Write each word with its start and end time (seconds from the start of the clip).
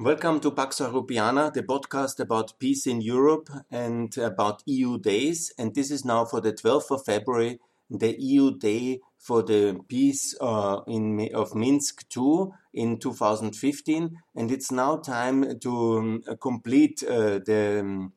Welcome 0.00 0.38
to 0.42 0.52
Pax 0.52 0.78
Europiana, 0.78 1.52
the 1.52 1.64
podcast 1.64 2.20
about 2.20 2.56
peace 2.60 2.86
in 2.86 3.00
Europe 3.00 3.50
and 3.68 4.16
about 4.16 4.62
EU 4.66 4.96
days. 4.96 5.52
And 5.58 5.74
this 5.74 5.90
is 5.90 6.04
now 6.04 6.24
for 6.24 6.40
the 6.40 6.52
12th 6.52 6.92
of 6.92 7.04
February, 7.04 7.58
the 7.90 8.14
EU 8.16 8.56
day 8.56 9.00
for 9.18 9.42
the 9.42 9.80
peace 9.88 10.36
uh, 10.40 10.82
in, 10.86 11.28
of 11.34 11.56
Minsk 11.56 12.04
II 12.16 12.50
in 12.72 13.00
2015. 13.00 14.16
And 14.36 14.52
it's 14.52 14.70
now 14.70 14.98
time 14.98 15.58
to 15.58 15.98
um, 15.98 16.22
complete 16.40 17.02
uh, 17.02 17.40
the, 17.44 17.80
um, 17.80 18.12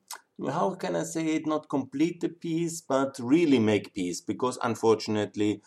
how 0.51 0.75
can 0.75 0.95
I 0.95 1.01
say 1.01 1.29
it, 1.29 1.47
not 1.47 1.67
complete 1.67 2.21
the 2.21 2.29
peace, 2.29 2.81
but 2.81 3.17
really 3.19 3.57
make 3.57 3.95
peace, 3.95 4.21
because 4.21 4.59
unfortunately, 4.61 5.63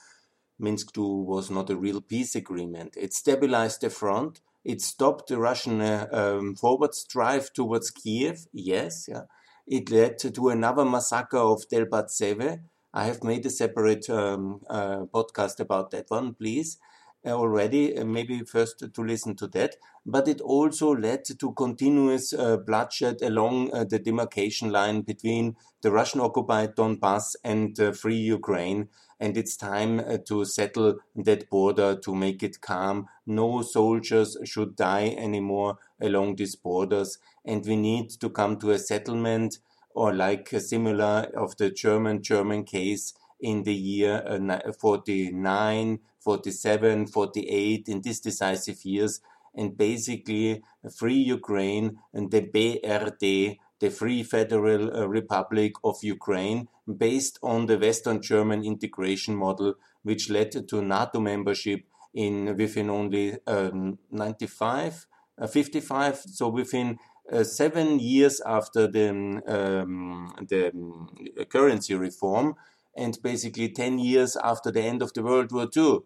Minsk 0.60 0.96
II 0.96 1.24
was 1.24 1.50
not 1.50 1.70
a 1.70 1.76
real 1.76 2.00
peace 2.00 2.36
agreement. 2.36 2.96
It 2.96 3.12
stabilized 3.12 3.80
the 3.80 3.90
front 3.90 4.40
it 4.64 4.80
stopped 4.80 5.28
the 5.28 5.38
Russian 5.38 5.80
uh, 5.80 6.08
um, 6.12 6.54
forward 6.54 6.90
drive 7.08 7.52
towards 7.52 7.90
Kiev. 7.90 8.46
Yes, 8.52 9.06
yeah. 9.08 9.22
It 9.66 9.90
led 9.90 10.18
to 10.18 10.48
another 10.48 10.84
massacre 10.84 11.38
of 11.38 11.68
Debaltseve. 11.72 12.60
I 12.92 13.04
have 13.04 13.24
made 13.24 13.44
a 13.46 13.50
separate 13.50 14.08
um, 14.10 14.60
uh, 14.68 15.04
podcast 15.12 15.58
about 15.60 15.90
that 15.90 16.06
one, 16.08 16.34
please. 16.34 16.78
Uh, 17.26 17.30
already, 17.30 17.96
uh, 17.96 18.04
maybe 18.04 18.40
first 18.40 18.84
to 18.92 19.02
listen 19.02 19.34
to 19.34 19.46
that. 19.48 19.76
But 20.04 20.28
it 20.28 20.42
also 20.42 20.94
led 20.94 21.24
to 21.24 21.52
continuous 21.52 22.34
uh, 22.34 22.58
bloodshed 22.58 23.22
along 23.22 23.72
uh, 23.72 23.84
the 23.84 23.98
demarcation 23.98 24.70
line 24.70 25.00
between 25.00 25.56
the 25.80 25.90
Russian 25.90 26.20
occupied 26.20 26.76
Donbass 26.76 27.34
and 27.42 27.76
free 27.96 28.18
Ukraine 28.18 28.88
and 29.20 29.36
it's 29.36 29.56
time 29.56 30.00
uh, 30.00 30.18
to 30.26 30.44
settle 30.44 30.98
that 31.16 31.48
border 31.50 31.96
to 31.96 32.14
make 32.14 32.42
it 32.42 32.60
calm. 32.60 33.06
No 33.26 33.62
soldiers 33.62 34.36
should 34.44 34.76
die 34.76 35.14
anymore 35.18 35.78
along 36.00 36.36
these 36.36 36.56
borders, 36.56 37.18
and 37.44 37.64
we 37.64 37.76
need 37.76 38.10
to 38.10 38.30
come 38.30 38.58
to 38.58 38.70
a 38.70 38.78
settlement 38.78 39.58
or 39.94 40.12
like 40.12 40.52
a 40.52 40.60
similar 40.60 41.30
of 41.36 41.56
the 41.56 41.70
German 41.70 42.22
German 42.22 42.64
case 42.64 43.14
in 43.40 43.62
the 43.62 43.74
year 43.74 44.22
uh, 44.26 44.72
49, 44.72 45.98
47, 46.18 47.06
48, 47.06 47.88
in 47.88 48.00
these 48.00 48.20
decisive 48.20 48.84
years, 48.84 49.20
and 49.54 49.76
basically 49.76 50.62
free 50.96 51.14
Ukraine 51.14 51.98
and 52.12 52.30
the 52.30 52.42
BRD 52.42 53.58
the 53.80 53.90
Free 53.90 54.22
Federal 54.22 54.96
uh, 54.96 55.06
Republic 55.06 55.72
of 55.82 55.96
Ukraine, 56.02 56.68
based 56.86 57.38
on 57.42 57.66
the 57.66 57.78
Western 57.78 58.22
German 58.22 58.64
integration 58.64 59.34
model, 59.34 59.74
which 60.02 60.30
led 60.30 60.52
to 60.68 60.82
NATO 60.82 61.20
membership 61.20 61.80
in 62.12 62.56
within 62.56 62.90
only 62.90 63.36
um, 63.46 63.98
95, 64.10 65.06
uh, 65.38 65.46
55. 65.46 66.18
So 66.18 66.48
within 66.48 66.98
uh, 67.32 67.42
seven 67.42 67.98
years 67.98 68.40
after 68.46 68.86
the 68.86 69.08
um, 69.10 70.34
the 70.48 70.68
um, 70.68 71.08
currency 71.48 71.94
reform, 71.94 72.54
and 72.96 73.18
basically 73.22 73.68
10 73.68 73.98
years 73.98 74.36
after 74.36 74.70
the 74.70 74.82
end 74.82 75.02
of 75.02 75.12
the 75.14 75.22
World 75.22 75.52
War 75.52 75.68
II. 75.76 76.00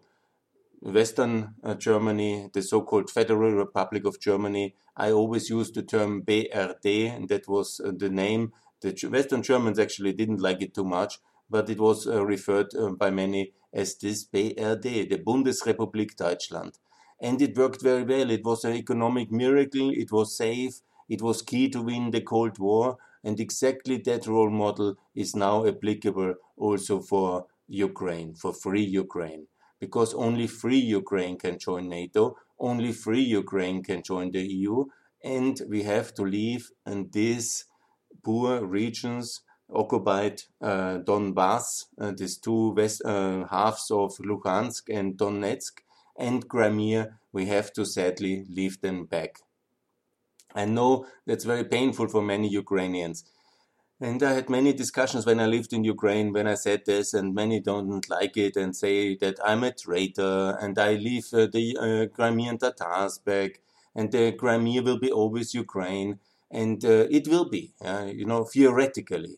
Western 0.81 1.55
uh, 1.61 1.73
Germany, 1.75 2.49
the 2.53 2.61
so-called 2.61 3.09
Federal 3.09 3.51
Republic 3.51 4.05
of 4.05 4.19
Germany. 4.19 4.75
I 4.95 5.11
always 5.11 5.49
used 5.49 5.75
the 5.75 5.83
term 5.83 6.21
BRD, 6.23 7.13
and 7.13 7.27
that 7.27 7.49
was 7.49 7.81
uh, 7.83 7.91
the 7.93 8.09
name. 8.09 8.53
The 8.79 8.95
Western 9.11 9.43
Germans 9.43 9.77
actually 9.77 10.13
didn't 10.13 10.39
like 10.39 10.61
it 10.61 10.73
too 10.73 10.85
much, 10.85 11.19
but 11.49 11.69
it 11.69 11.81
was 11.81 12.07
uh, 12.07 12.25
referred 12.25 12.73
uh, 12.75 12.91
by 12.91 13.09
many 13.09 13.51
as 13.73 13.97
this 13.97 14.25
BRD, 14.25 15.09
the 15.09 15.17
Bundesrepublik 15.17 16.15
Deutschland. 16.15 16.79
And 17.21 17.41
it 17.41 17.57
worked 17.57 17.81
very 17.81 18.03
well. 18.03 18.29
It 18.31 18.45
was 18.45 18.63
an 18.63 18.73
economic 18.73 19.31
miracle. 19.31 19.89
It 19.89 20.13
was 20.13 20.37
safe. 20.37 20.79
It 21.09 21.21
was 21.21 21.41
key 21.41 21.67
to 21.71 21.81
win 21.81 22.11
the 22.11 22.21
Cold 22.21 22.57
War. 22.57 22.97
And 23.21 23.37
exactly 23.41 23.97
that 24.05 24.27
role 24.27 24.49
model 24.49 24.95
is 25.13 25.35
now 25.35 25.65
applicable 25.65 26.35
also 26.55 27.01
for 27.01 27.47
Ukraine, 27.67 28.33
for 28.33 28.53
free 28.53 28.85
Ukraine 28.85 29.47
because 29.79 30.13
only 30.13 30.47
free 30.47 30.79
Ukraine 30.79 31.37
can 31.37 31.57
join 31.57 31.89
NATO, 31.89 32.37
only 32.59 32.91
free 32.91 33.21
Ukraine 33.21 33.83
can 33.83 34.03
join 34.03 34.31
the 34.31 34.41
EU, 34.41 34.85
and 35.23 35.61
we 35.69 35.83
have 35.83 36.13
to 36.15 36.23
leave 36.23 36.71
in 36.85 37.09
these 37.11 37.65
poor 38.23 38.65
regions 38.65 39.41
occupied 39.73 40.41
uh, 40.61 40.99
Donbass, 40.99 41.85
uh, 41.99 42.11
these 42.15 42.37
two 42.37 42.73
west, 42.73 43.01
uh, 43.05 43.45
halves 43.47 43.91
of 43.91 44.17
Luhansk 44.17 44.89
and 44.89 45.17
Donetsk, 45.17 45.81
and 46.17 46.47
Crimea, 46.47 47.19
we 47.31 47.45
have 47.45 47.71
to 47.73 47.85
sadly 47.85 48.45
leave 48.49 48.81
them 48.81 49.05
back. 49.05 49.39
I 50.53 50.65
know 50.65 51.05
that's 51.25 51.45
very 51.45 51.63
painful 51.63 52.07
for 52.07 52.21
many 52.21 52.49
Ukrainians. 52.49 53.23
And 54.01 54.23
I 54.23 54.31
had 54.31 54.49
many 54.49 54.71
discussions 54.71 55.25
when 55.25 55.41
I 55.41 55.45
lived 55.45 55.73
in 55.73 55.83
Ukraine 55.83 56.31
when 56.31 56.47
I 56.47 56.53
said 56.53 56.85
this, 56.85 57.13
and 57.13 57.35
many 57.35 57.59
don't 57.59 58.09
like 58.09 58.37
it 58.37 58.55
and 58.55 58.73
say 58.73 59.15
that 59.17 59.37
I'm 59.43 59.63
a 59.65 59.73
traitor 59.73 60.57
and 60.61 60.79
I 60.79 60.93
leave 60.93 61.27
uh, 61.33 61.47
the 61.47 61.77
uh, 61.77 62.15
Crimean 62.15 62.57
Tatars 62.59 63.17
back, 63.17 63.59
and 63.93 64.09
the 64.09 64.31
Crimea 64.31 64.83
will 64.83 64.99
be 64.99 65.11
always 65.11 65.53
Ukraine, 65.53 66.19
and 66.49 66.83
uh, 66.85 67.07
it 67.17 67.27
will 67.27 67.49
be, 67.49 67.73
you 68.19 68.25
know, 68.25 68.45
theoretically, 68.45 69.37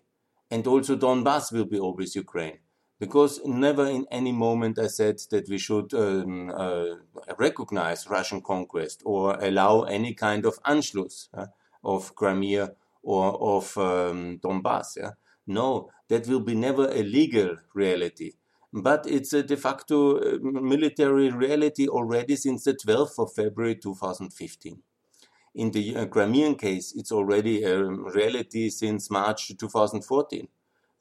and 0.52 0.68
also 0.68 0.96
Donbass 0.96 1.52
will 1.52 1.66
be 1.66 1.80
always 1.80 2.16
Ukraine, 2.16 2.60
because 3.00 3.42
never 3.44 3.88
in 3.88 4.06
any 4.12 4.32
moment 4.32 4.78
I 4.78 4.88
said 4.88 5.18
that 5.32 5.50
we 5.50 5.58
should 5.58 5.92
um, 5.96 6.52
uh, 6.56 6.98
recognize 7.40 8.08
Russian 8.08 8.42
conquest 8.42 9.02
or 9.06 9.40
allow 9.42 9.84
any 9.84 10.14
kind 10.14 10.46
of 10.46 10.62
Anschluss 10.64 11.30
of 11.84 12.14
Crimea 12.14 12.76
or 13.04 13.58
of 13.58 13.78
um, 13.78 14.40
Donbass. 14.40 14.98
Yeah? 14.98 15.12
No, 15.48 15.90
that 16.08 16.28
will 16.28 16.40
be 16.40 16.56
never 16.56 16.88
a 16.90 17.04
legal 17.04 17.58
reality. 17.74 18.34
But 18.74 19.06
it's 19.06 19.34
a 19.34 19.44
de 19.44 19.58
facto 19.58 20.18
uh, 20.18 20.38
military 20.42 21.30
reality 21.30 21.88
already 21.88 22.36
since 22.38 22.64
the 22.64 22.74
12th 22.74 23.20
of 23.20 23.34
February 23.34 23.76
2015. 23.76 24.82
In 25.56 25.72
the 25.72 25.96
uh, 25.98 26.06
Crimean 26.06 26.56
case, 26.56 26.94
it's 26.96 27.12
already 27.12 27.64
a 27.64 27.84
reality 27.84 28.70
since 28.70 29.12
March 29.12 29.52
2014. 29.58 30.48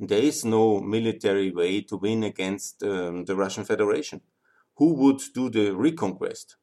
There 0.01 0.23
is 0.23 0.45
no 0.45 0.81
military 0.81 1.53
way 1.53 1.83
to 1.83 1.97
win 1.97 2.25
against 2.25 2.83
um, 2.83 3.27
the 3.27 3.37
Russian 3.37 3.65
Federation. 3.65 4.23
Who 4.77 4.95
would 4.95 5.21
do 5.35 5.51
the 5.51 5.71
reconquest? 5.71 6.57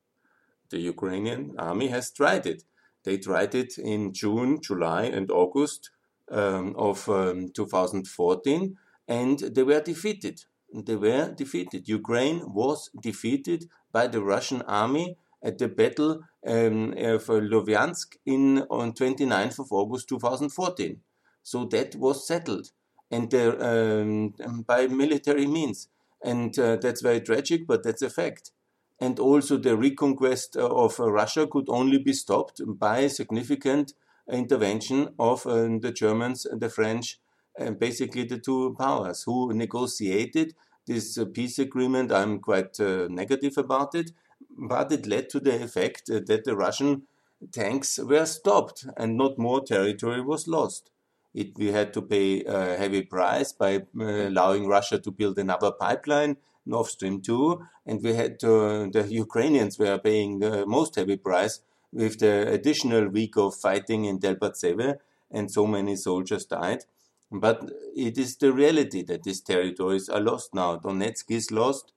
The 0.69 0.79
Ukrainian 0.79 1.53
army 1.57 1.87
has 1.87 2.11
tried 2.11 2.45
it. 2.45 2.63
They 3.07 3.17
tried 3.17 3.55
it 3.55 3.77
in 3.77 4.11
June, 4.11 4.59
July, 4.61 5.03
and 5.03 5.31
August 5.31 5.91
um, 6.29 6.75
of 6.77 7.07
um, 7.07 7.51
2014, 7.53 8.77
and 9.07 9.39
they 9.39 9.63
were 9.63 9.79
defeated. 9.79 10.43
They 10.73 10.97
were 10.97 11.31
defeated. 11.31 11.87
Ukraine 11.87 12.41
was 12.53 12.89
defeated 13.01 13.69
by 13.93 14.07
the 14.07 14.21
Russian 14.21 14.61
army 14.63 15.15
at 15.41 15.57
the 15.57 15.69
Battle 15.69 16.23
um, 16.45 16.91
of 16.97 17.27
Ilovaisk 17.27 18.17
in, 18.25 18.63
on 18.69 18.91
29th 18.91 19.59
of 19.59 19.71
August 19.71 20.09
2014. 20.09 20.99
So 21.43 21.63
that 21.63 21.95
was 21.95 22.27
settled, 22.27 22.71
and 23.09 23.33
um, 23.33 24.33
by 24.67 24.87
military 24.87 25.47
means. 25.47 25.87
And 26.21 26.59
uh, 26.59 26.75
that's 26.75 27.01
very 27.01 27.21
tragic, 27.21 27.67
but 27.67 27.83
that's 27.83 28.01
a 28.01 28.09
fact 28.09 28.51
and 28.99 29.19
also 29.19 29.57
the 29.57 29.77
reconquest 29.77 30.57
uh, 30.57 30.67
of 30.67 30.99
uh, 30.99 31.11
Russia 31.11 31.47
could 31.47 31.65
only 31.69 31.99
be 31.99 32.13
stopped 32.13 32.61
by 32.65 33.07
significant 33.07 33.93
intervention 34.31 35.09
of 35.19 35.45
uh, 35.45 35.67
the 35.79 35.91
Germans, 35.91 36.45
and 36.45 36.59
the 36.59 36.69
French, 36.69 37.19
and 37.57 37.79
basically 37.79 38.23
the 38.23 38.39
two 38.39 38.75
powers 38.77 39.23
who 39.23 39.53
negotiated 39.53 40.53
this 40.85 41.17
peace 41.33 41.59
agreement. 41.59 42.11
I'm 42.11 42.39
quite 42.39 42.79
negative 42.79 43.57
about 43.57 43.95
it, 43.95 44.11
but 44.57 44.91
it 44.91 45.05
led 45.07 45.29
to 45.31 45.39
the 45.39 45.63
effect 45.63 46.07
that 46.07 46.43
the 46.45 46.55
Russian 46.55 47.03
tanks 47.51 47.97
were 47.97 48.25
stopped 48.25 48.85
and 48.95 49.17
not 49.17 49.37
more 49.37 49.63
territory 49.63 50.21
was 50.21 50.47
lost. 50.47 50.91
It, 51.33 51.57
we 51.57 51.67
had 51.67 51.93
to 51.93 52.01
pay 52.01 52.43
a 52.45 52.75
heavy 52.77 53.03
price 53.03 53.51
by 53.51 53.83
allowing 53.99 54.67
Russia 54.67 54.97
to 54.99 55.11
build 55.11 55.37
another 55.37 55.71
pipeline 55.71 56.37
Nord 56.67 56.87
Stream 56.87 57.21
2, 57.21 57.61
and 57.85 58.03
we 58.03 58.13
had 58.13 58.39
to, 58.41 58.89
the 58.91 59.07
Ukrainians 59.09 59.79
were 59.79 59.97
paying 59.97 60.39
the 60.39 60.65
most 60.65 60.95
heavy 60.95 61.17
price 61.17 61.61
with 61.91 62.19
the 62.19 62.47
additional 62.51 63.07
week 63.07 63.37
of 63.37 63.55
fighting 63.55 64.05
in 64.05 64.19
Debaltseve, 64.19 64.97
and 65.31 65.51
so 65.51 65.65
many 65.65 65.95
soldiers 65.95 66.45
died. 66.45 66.83
But 67.31 67.71
it 67.95 68.17
is 68.17 68.37
the 68.37 68.53
reality 68.53 69.03
that 69.03 69.23
these 69.23 69.41
territories 69.41 70.07
are 70.09 70.21
lost 70.21 70.53
now. 70.53 70.77
Donetsk 70.77 71.29
is 71.29 71.51
lost, 71.51 71.93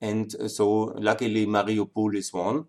and 0.00 0.30
so 0.50 0.94
luckily 0.96 1.46
Mariupol 1.46 2.14
is 2.14 2.32
won. 2.32 2.66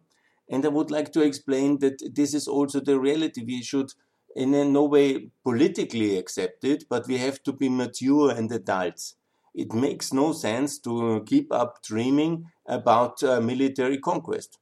And 0.48 0.64
I 0.66 0.70
would 0.70 0.92
like 0.92 1.12
to 1.14 1.22
explain 1.22 1.80
that 1.80 1.98
this 2.14 2.34
is 2.34 2.48
also 2.48 2.80
the 2.80 3.00
reality. 3.00 3.44
We 3.44 3.64
should 3.64 3.92
in 4.36 4.52
no 4.74 4.84
way 4.84 5.32
politically 5.44 6.18
accept 6.18 6.64
it, 6.64 6.86
but 6.90 7.08
we 7.08 7.18
have 7.18 7.42
to 7.44 7.54
be 7.54 7.70
mature 7.70 8.32
and 8.32 8.52
adults 8.52 9.16
it 9.56 9.74
makes 9.74 10.12
no 10.12 10.34
sense 10.34 10.78
to 10.80 11.24
keep 11.26 11.52
up 11.52 11.82
dreaming 11.82 12.52
about 12.66 13.24
uh, 13.24 13.40
military 13.40 13.98
conquest. 13.98 14.60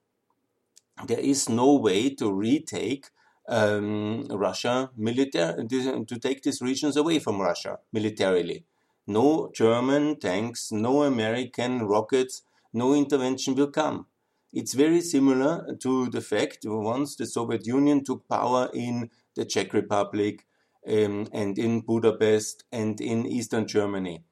There 1.08 1.20
is 1.20 1.50
no 1.50 1.76
way 1.76 2.14
to 2.16 2.32
retake 2.32 3.08
um, 3.50 4.28
Russia 4.30 4.92
military 4.96 5.68
to 5.68 6.20
take 6.20 6.44
these 6.44 6.62
regions 6.62 6.96
away 6.96 7.20
from 7.20 7.42
Russia 7.42 7.80
militarily. 7.92 8.66
No 9.08 9.52
German 9.54 10.20
tanks, 10.20 10.72
no 10.72 11.04
American 11.04 11.84
rockets, 11.84 12.44
no 12.72 12.94
intervention 12.94 13.56
will 13.56 13.72
come. 13.72 14.06
It's 14.54 14.74
very 14.74 15.02
similar 15.02 15.76
to 15.82 16.10
the 16.10 16.22
fact 16.22 16.60
once 16.64 17.16
the 17.16 17.26
Soviet 17.26 17.66
Union 17.66 18.04
took 18.04 18.28
power 18.30 18.70
in 18.74 19.10
the 19.36 19.46
Czech 19.46 19.74
Republic 19.74 20.46
um, 20.88 21.28
and 21.34 21.58
in 21.58 21.82
Budapest 21.82 22.64
and 22.72 23.02
in 23.02 23.26
Eastern 23.26 23.68
Germany. 23.68 24.24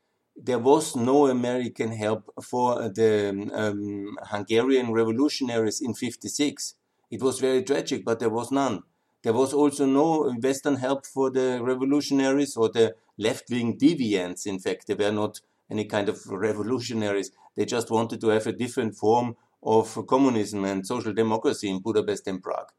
There 0.44 0.58
was 0.58 0.96
no 0.96 1.28
American 1.28 1.92
help 1.92 2.34
for 2.44 2.90
the 2.90 3.30
um, 3.54 4.18
Hungarian 4.24 4.92
revolutionaries 4.92 5.80
in 5.82 5.94
56. 5.94 6.74
It 7.12 7.22
was 7.22 7.40
very 7.40 7.62
tragic, 7.62 8.04
but 8.04 8.20
there 8.20 8.30
was 8.30 8.52
none. 8.52 8.82
There 9.22 9.34
was 9.34 9.54
also 9.54 9.86
no 9.86 10.34
Western 10.42 10.78
help 10.78 11.06
for 11.06 11.30
the 11.30 11.60
revolutionaries 11.62 12.58
or 12.58 12.70
the 12.70 12.96
left 13.20 13.52
wing 13.52 13.78
deviants. 13.78 14.48
In 14.48 14.58
fact, 14.58 14.88
they 14.88 14.96
were 14.96 15.12
not 15.12 15.42
any 15.70 15.86
kind 15.86 16.10
of 16.10 16.26
revolutionaries. 16.26 17.32
They 17.56 17.66
just 17.66 17.92
wanted 17.92 18.20
to 18.22 18.30
have 18.30 18.48
a 18.48 18.52
different 18.52 18.96
form 18.96 19.36
of 19.62 20.08
communism 20.08 20.66
and 20.66 20.88
social 20.88 21.14
democracy 21.14 21.70
in 21.70 21.82
Budapest 21.82 22.26
and 22.28 22.42
Prague. 22.42 22.72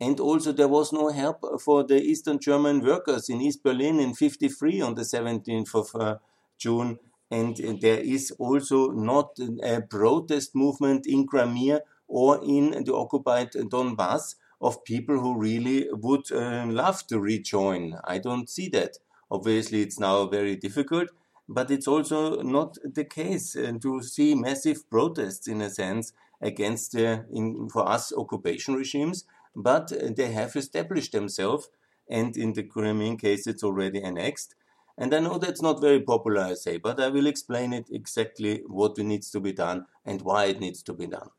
And 0.00 0.18
also, 0.18 0.50
there 0.50 0.66
was 0.66 0.92
no 0.92 1.10
help 1.10 1.60
for 1.60 1.84
the 1.84 2.02
Eastern 2.02 2.40
German 2.40 2.80
workers 2.84 3.28
in 3.28 3.40
East 3.40 3.62
Berlin 3.62 4.00
in 4.00 4.14
53 4.14 4.80
on 4.80 4.96
the 4.96 5.04
17th 5.04 5.74
of 5.76 5.94
uh, 5.94 6.16
June. 6.58 6.98
And 7.30 7.56
there 7.80 8.00
is 8.00 8.30
also 8.38 8.90
not 8.90 9.38
a 9.62 9.80
protest 9.80 10.54
movement 10.54 11.06
in 11.06 11.26
Crimea 11.26 11.80
or 12.06 12.40
in 12.44 12.84
the 12.84 12.94
occupied 12.94 13.52
Donbass 13.52 14.36
of 14.60 14.84
people 14.84 15.18
who 15.18 15.38
really 15.38 15.88
would 15.90 16.30
uh, 16.30 16.64
love 16.66 17.06
to 17.08 17.18
rejoin. 17.18 17.94
I 18.04 18.18
don't 18.18 18.48
see 18.48 18.68
that. 18.70 18.98
Obviously, 19.30 19.82
it's 19.82 19.98
now 19.98 20.26
very 20.26 20.54
difficult, 20.54 21.08
but 21.48 21.70
it's 21.70 21.88
also 21.88 22.40
not 22.42 22.76
the 22.84 23.04
case 23.04 23.56
uh, 23.56 23.72
to 23.80 24.02
see 24.02 24.34
massive 24.34 24.88
protests, 24.88 25.48
in 25.48 25.60
a 25.60 25.70
sense, 25.70 26.12
against 26.40 26.92
the, 26.92 27.24
in, 27.32 27.68
for 27.68 27.88
us, 27.88 28.12
occupation 28.16 28.74
regimes, 28.74 29.24
but 29.56 29.92
they 30.16 30.30
have 30.32 30.54
established 30.56 31.12
themselves, 31.12 31.68
and 32.08 32.36
in 32.36 32.52
the 32.52 32.62
Crimean 32.62 33.16
case, 33.16 33.46
it's 33.46 33.64
already 33.64 34.02
annexed. 34.02 34.54
And 34.96 35.12
I 35.14 35.18
know 35.18 35.38
that's 35.38 35.62
not 35.62 35.80
very 35.80 36.00
popular, 36.00 36.42
I 36.42 36.54
say, 36.54 36.76
but 36.76 37.00
I 37.00 37.08
will 37.08 37.26
explain 37.26 37.72
it 37.72 37.88
exactly 37.90 38.62
what 38.66 38.96
needs 38.98 39.30
to 39.30 39.40
be 39.40 39.52
done 39.52 39.86
and 40.04 40.22
why 40.22 40.44
it 40.46 40.60
needs 40.60 40.82
to 40.84 40.92
be 40.92 41.06
done. 41.06 41.30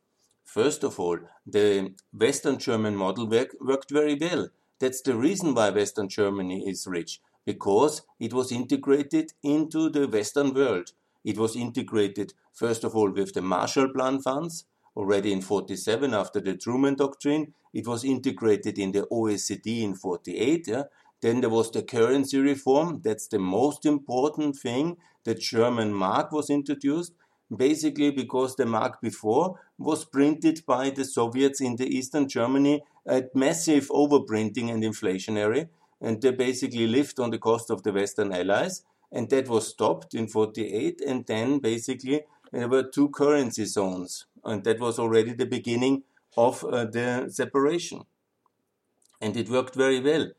First 0.44 0.84
of 0.84 1.00
all, 1.00 1.20
the 1.46 1.94
Western 2.14 2.58
German 2.60 2.96
model 2.96 3.28
work, 3.28 3.56
worked 3.62 3.92
very 3.92 4.16
well. 4.16 4.50
That's 4.80 5.02
the 5.02 5.16
reason 5.16 5.54
why 5.54 5.70
Western 5.70 6.10
Germany 6.10 6.68
is 6.68 6.86
rich, 6.86 7.22
because 7.46 8.02
it 8.20 8.34
was 8.34 8.52
integrated 8.52 9.32
into 9.42 9.90
the 9.90 10.08
Western 10.08 10.54
world. 10.54 10.92
It 11.24 11.38
was 11.38 11.56
integrated, 11.56 12.34
first 12.54 12.84
of 12.84 12.96
all, 12.96 13.10
with 13.10 13.34
the 13.34 13.42
Marshall 13.42 13.90
Plan 13.90 14.22
funds, 14.22 14.66
already 14.96 15.32
in 15.32 15.42
47 15.42 16.14
after 16.14 16.40
the 16.40 16.56
Truman 16.56 16.96
Doctrine. 16.96 17.54
It 17.74 17.88
was 17.88 18.04
integrated 18.04 18.78
in 18.78 18.92
the 18.92 19.04
OECD 19.12 19.82
in 19.82 19.96
48. 19.96 20.68
Yeah? 20.68 20.84
Then 21.26 21.42
there 21.42 21.50
was 21.50 21.72
the 21.72 21.82
currency 21.82 22.38
reform. 22.38 23.02
That's 23.04 23.28
the 23.28 23.40
most 23.40 23.84
important 23.84 24.58
thing. 24.58 24.98
The 25.24 25.34
German 25.34 25.92
mark 25.92 26.32
was 26.32 26.52
introduced 26.52 27.14
basically 27.50 28.12
because 28.12 28.56
the 28.56 28.68
mark 28.68 29.02
before 29.02 29.60
was 29.80 30.06
printed 30.06 30.64
by 30.68 30.92
the 30.92 31.04
Soviets 31.04 31.62
in 31.62 31.78
the 31.78 31.88
Eastern 31.88 32.30
Germany 32.30 32.84
at 33.08 33.36
massive 33.36 33.88
overprinting 33.90 34.72
and 34.72 34.84
inflationary, 34.84 35.70
and 36.00 36.22
they 36.22 36.30
basically 36.30 36.86
lived 36.86 37.20
on 37.20 37.32
the 37.32 37.40
cost 37.40 37.72
of 37.72 37.82
the 37.82 37.92
Western 37.92 38.32
Allies, 38.32 38.84
and 39.12 39.28
that 39.32 39.50
was 39.50 39.68
stopped 39.68 40.14
in 40.14 40.28
48, 40.28 41.02
and 41.02 41.26
then 41.26 41.58
basically 41.58 42.22
there 42.52 42.68
were 42.68 42.84
two 42.84 43.10
currency 43.10 43.66
zones, 43.66 44.28
and 44.44 44.64
that 44.64 44.80
was 44.80 45.00
already 45.00 45.34
the 45.34 45.48
beginning 45.48 46.04
of 46.38 46.64
uh, 46.64 46.86
the 46.86 47.32
separation. 47.32 48.04
And 49.20 49.36
it 49.36 49.50
worked 49.50 49.74
very 49.74 50.00
well. 50.00 50.30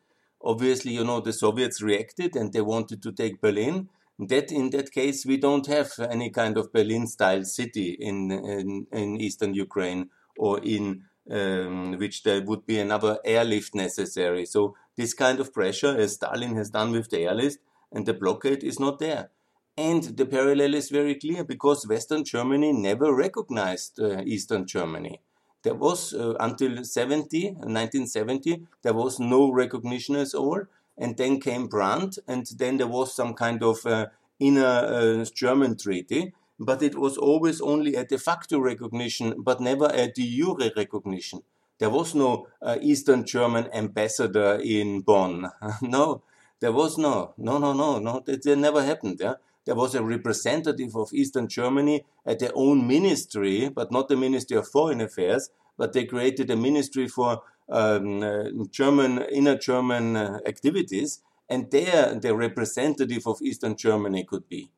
Obviously, 0.47 0.93
you 0.93 1.05
know, 1.05 1.21
the 1.21 1.33
Soviets 1.33 1.83
reacted 1.83 2.37
and 2.37 2.53
they 2.53 2.61
wanted 2.61 3.03
to 3.03 3.11
take 3.11 3.41
Berlin, 3.41 3.89
that 4.19 4.53
in 4.53 4.71
that 4.71 4.93
case 4.93 5.27
we 5.27 5.37
don't 5.37 5.67
have 5.67 5.91
any 5.99 6.31
kind 6.31 6.57
of 6.57 6.73
Berlin 6.73 7.07
style 7.09 7.45
city 7.45 7.97
in, 7.99 8.31
in, 8.31 8.87
in 8.93 9.21
eastern 9.21 9.55
Ukraine 9.55 10.09
or 10.39 10.61
in 10.63 11.03
um, 11.31 11.99
which 11.99 12.23
there 12.23 12.41
would 12.43 12.65
be 12.65 12.79
another 12.79 13.19
airlift 13.25 13.75
necessary. 13.75 14.47
So 14.47 14.77
this 14.97 15.15
kind 15.15 15.41
of 15.41 15.53
pressure, 15.53 15.97
as 15.97 16.15
Stalin 16.15 16.55
has 16.55 16.71
done 16.71 16.93
with 16.93 17.11
the 17.11 17.25
airlift 17.25 17.59
and 17.93 18.07
the 18.07 18.15
blockade, 18.15 18.63
is 18.63 18.79
not 18.79 19.01
there. 19.01 19.31
And 19.77 20.03
the 20.05 20.27
parallel 20.27 20.75
is 20.75 20.91
very 20.91 21.17
clear 21.17 21.45
because 21.45 21.87
Western 21.89 22.25
Germany 22.25 22.73
never 22.73 23.13
recognized 23.13 24.01
uh, 24.01 24.23
Eastern 24.25 24.67
Germany. 24.67 25.21
There 25.63 25.75
was, 25.75 26.15
uh, 26.15 26.35
until 26.39 26.85
70, 26.85 27.51
1970, 27.53 28.67
there 28.83 28.95
was 28.95 29.19
no 29.19 29.51
recognition 29.51 30.17
at 30.17 30.35
all 30.35 30.63
and 30.99 31.17
then 31.17 31.41
came 31.41 31.67
Brandt, 31.67 32.19
and 32.27 32.47
then 32.59 32.79
there 32.79 32.87
was 32.87 33.15
some 33.15 33.35
kind 33.35 33.63
of 33.63 33.85
uh, 33.85 34.07
inner 34.39 34.65
uh, 34.65 35.25
German 35.35 35.77
treaty, 35.77 36.33
but 36.59 36.83
it 36.83 36.97
was 36.97 37.19
always 37.19 37.61
only 37.61 37.95
a 37.95 38.05
de 38.05 38.19
facto 38.19 38.59
recognition, 38.59 39.35
but 39.43 39.61
never 39.61 39.91
a 39.93 40.11
de 40.11 40.37
jure 40.37 40.71
recognition. 40.77 41.43
There 41.79 41.91
was 41.91 42.15
no 42.15 42.47
uh, 42.63 42.79
Eastern 42.81 43.27
German 43.27 43.69
ambassador 43.75 44.59
in 44.63 45.03
Bonn. 45.03 45.51
no, 45.83 46.23
there 46.61 46.73
was 46.73 46.97
no, 46.97 47.35
no, 47.37 47.59
no, 47.59 47.75
no, 47.75 47.99
no. 47.99 48.23
That, 48.25 48.43
that 48.43 48.57
never 48.57 48.83
happened. 48.83 49.19
Yeah, 49.21 49.35
there 49.67 49.75
was 49.75 49.95
a 49.95 50.03
representative 50.03 50.97
of 50.97 51.13
Eastern 51.13 51.49
Germany 51.49 52.05
at 52.25 52.39
their 52.39 52.53
own 52.55 52.87
ministry, 52.87 53.69
but 53.69 53.93
not 53.93 54.09
the 54.09 54.17
Ministry 54.17 54.57
of 54.57 54.69
Foreign 54.69 55.01
Affairs. 55.01 55.51
But 55.77 55.93
they 55.93 56.07
created 56.07 56.51
a 56.51 56.57
ministry 56.57 57.09
for 57.09 57.43
um, 57.69 58.23
uh, 58.23 58.45
German 58.71 59.23
inner 59.31 59.59
German 59.59 60.17
uh, 60.17 60.39
activities, 60.47 61.21
and 61.51 61.71
there 61.71 62.15
the 62.15 62.35
representative 62.35 63.27
of 63.27 63.43
Eastern 63.43 63.77
Germany 63.77 64.25
could 64.25 64.49
be. 64.49 64.71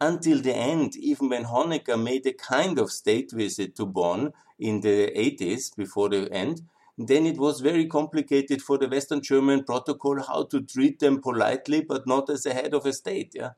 Until 0.00 0.40
the 0.40 0.54
end, 0.54 0.96
even 0.96 1.30
when 1.30 1.44
Honecker 1.44 2.00
made 2.00 2.26
a 2.26 2.32
kind 2.32 2.78
of 2.78 2.92
state 2.92 3.32
visit 3.32 3.74
to 3.76 3.86
Bonn 3.86 4.32
in 4.58 4.80
the 4.80 5.10
80s, 5.16 5.74
before 5.74 6.08
the 6.10 6.30
end, 6.30 6.62
then 6.98 7.26
it 7.26 7.38
was 7.38 7.60
very 7.60 7.86
complicated 7.86 8.62
for 8.62 8.78
the 8.78 8.88
Western 8.88 9.22
German 9.22 9.64
protocol 9.64 10.22
how 10.22 10.44
to 10.44 10.60
treat 10.60 11.00
them 11.00 11.20
politely, 11.20 11.80
but 11.80 12.06
not 12.06 12.28
as 12.30 12.46
a 12.46 12.54
head 12.54 12.74
of 12.74 12.86
a 12.86 12.92
state, 12.92 13.32
yeah, 13.34 13.50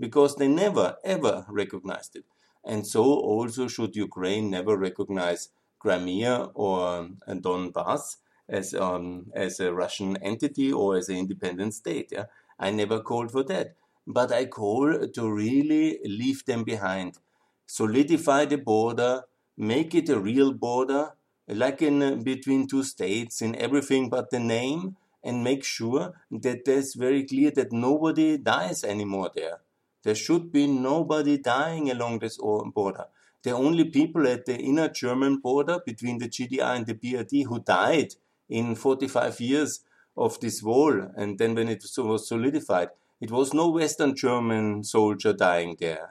because 0.00 0.36
they 0.36 0.48
never 0.48 0.96
ever 1.04 1.46
recognized 1.48 2.16
it. 2.16 2.24
And 2.64 2.86
so 2.86 3.04
also 3.04 3.68
should 3.68 3.94
Ukraine 3.96 4.50
never 4.50 4.76
recognize 4.76 5.50
Crimea 5.78 6.48
or 6.54 7.08
Donbass 7.28 8.16
as 8.48 8.74
um, 8.74 9.26
as 9.34 9.60
a 9.60 9.72
Russian 9.72 10.16
entity 10.18 10.72
or 10.72 10.96
as 10.96 11.08
an 11.08 11.16
independent 11.16 11.74
state. 11.74 12.08
Yeah? 12.12 12.26
I 12.58 12.70
never 12.70 13.00
called 13.00 13.30
for 13.30 13.44
that, 13.44 13.76
but 14.06 14.32
I 14.32 14.44
call 14.46 15.06
to 15.06 15.30
really 15.30 15.98
leave 16.04 16.44
them 16.44 16.64
behind, 16.64 17.18
solidify 17.66 18.44
the 18.46 18.58
border, 18.58 19.22
make 19.56 19.94
it 19.94 20.08
a 20.08 20.20
real 20.20 20.52
border, 20.52 21.12
like 21.48 21.80
in 21.80 22.02
uh, 22.02 22.16
between 22.16 22.66
two 22.66 22.82
states 22.82 23.40
in 23.40 23.56
everything 23.56 24.10
but 24.10 24.30
the 24.30 24.40
name, 24.40 24.96
and 25.24 25.44
make 25.44 25.64
sure 25.64 26.12
that 26.30 26.64
there's 26.64 26.94
very 26.94 27.24
clear 27.24 27.50
that 27.50 27.72
nobody 27.72 28.36
dies 28.36 28.84
anymore 28.84 29.30
there. 29.34 29.60
There 30.02 30.14
should 30.14 30.50
be 30.50 30.66
nobody 30.66 31.38
dying 31.38 31.90
along 31.90 32.20
this 32.20 32.38
border. 32.38 33.06
The 33.42 33.52
only 33.52 33.84
people 33.84 34.26
at 34.26 34.46
the 34.46 34.56
inner 34.56 34.88
German 34.88 35.38
border 35.38 35.80
between 35.84 36.18
the 36.18 36.28
GDR 36.28 36.76
and 36.76 36.86
the 36.86 36.94
BRD 36.94 37.46
who 37.46 37.60
died 37.60 38.14
in 38.48 38.74
45 38.74 39.40
years 39.40 39.80
of 40.16 40.38
this 40.40 40.62
wall. 40.62 41.10
And 41.16 41.38
then 41.38 41.54
when 41.54 41.68
it 41.68 41.82
was 41.98 42.28
solidified, 42.28 42.88
it 43.20 43.30
was 43.30 43.54
no 43.54 43.68
Western 43.70 44.14
German 44.14 44.84
soldier 44.84 45.32
dying 45.32 45.76
there. 45.78 46.10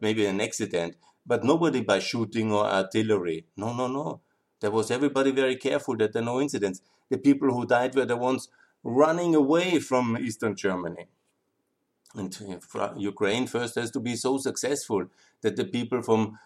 Maybe 0.00 0.26
an 0.26 0.40
accident, 0.40 0.96
but 1.26 1.44
nobody 1.44 1.80
by 1.80 1.98
shooting 1.98 2.52
or 2.52 2.64
artillery. 2.64 3.46
No, 3.56 3.72
no, 3.72 3.88
no. 3.88 4.20
There 4.60 4.70
was 4.70 4.90
everybody 4.90 5.32
very 5.32 5.56
careful 5.56 5.96
that 5.96 6.12
there 6.12 6.22
are 6.22 6.24
no 6.24 6.40
incidents. 6.40 6.80
The 7.10 7.18
people 7.18 7.52
who 7.52 7.66
died 7.66 7.94
were 7.94 8.06
the 8.06 8.16
ones 8.16 8.48
running 8.82 9.34
away 9.34 9.78
from 9.80 10.16
Eastern 10.18 10.54
Germany. 10.56 11.06
And 12.14 12.36
Ukraine 12.96 13.46
first 13.46 13.74
has 13.74 13.90
to 13.92 14.00
be 14.00 14.16
so 14.16 14.38
successful 14.38 15.06
that 15.42 15.56
the 15.56 15.64
people 15.64 16.00
from 16.02 16.38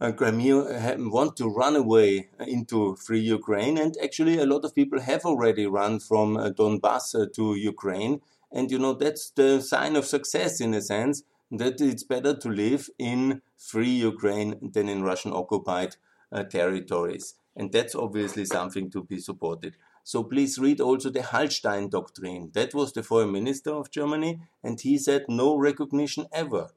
uh, 0.00 0.12
Crimea 0.12 0.96
want 0.98 1.36
to 1.36 1.48
run 1.48 1.76
away 1.76 2.28
into 2.46 2.96
free 2.96 3.20
Ukraine. 3.20 3.78
And 3.78 3.96
actually, 4.02 4.38
a 4.38 4.46
lot 4.46 4.64
of 4.64 4.74
people 4.74 5.00
have 5.00 5.24
already 5.24 5.66
run 5.66 6.00
from 6.00 6.36
uh, 6.36 6.50
Donbass 6.50 7.14
uh, 7.14 7.26
to 7.36 7.54
Ukraine. 7.54 8.20
And, 8.52 8.70
you 8.70 8.78
know, 8.78 8.94
that's 8.94 9.30
the 9.30 9.60
sign 9.60 9.96
of 9.96 10.04
success 10.04 10.60
in 10.60 10.74
a 10.74 10.82
sense 10.82 11.22
that 11.50 11.80
it's 11.80 12.04
better 12.04 12.34
to 12.34 12.48
live 12.48 12.88
in 12.98 13.42
free 13.56 13.90
Ukraine 13.90 14.70
than 14.74 14.88
in 14.88 15.02
Russian 15.02 15.32
occupied 15.32 15.96
uh, 16.32 16.42
territories. 16.44 17.34
And 17.56 17.72
that's 17.72 17.94
obviously 17.94 18.44
something 18.44 18.90
to 18.90 19.04
be 19.04 19.18
supported. 19.20 19.76
So 20.06 20.22
please 20.22 20.58
read 20.58 20.82
also 20.82 21.08
the 21.08 21.20
Hallstein 21.20 21.90
Doctrine. 21.90 22.50
That 22.52 22.74
was 22.74 22.92
the 22.92 23.02
foreign 23.02 23.32
minister 23.32 23.70
of 23.70 23.90
Germany, 23.90 24.42
and 24.62 24.78
he 24.78 24.98
said 24.98 25.24
no 25.28 25.56
recognition 25.56 26.26
ever. 26.30 26.68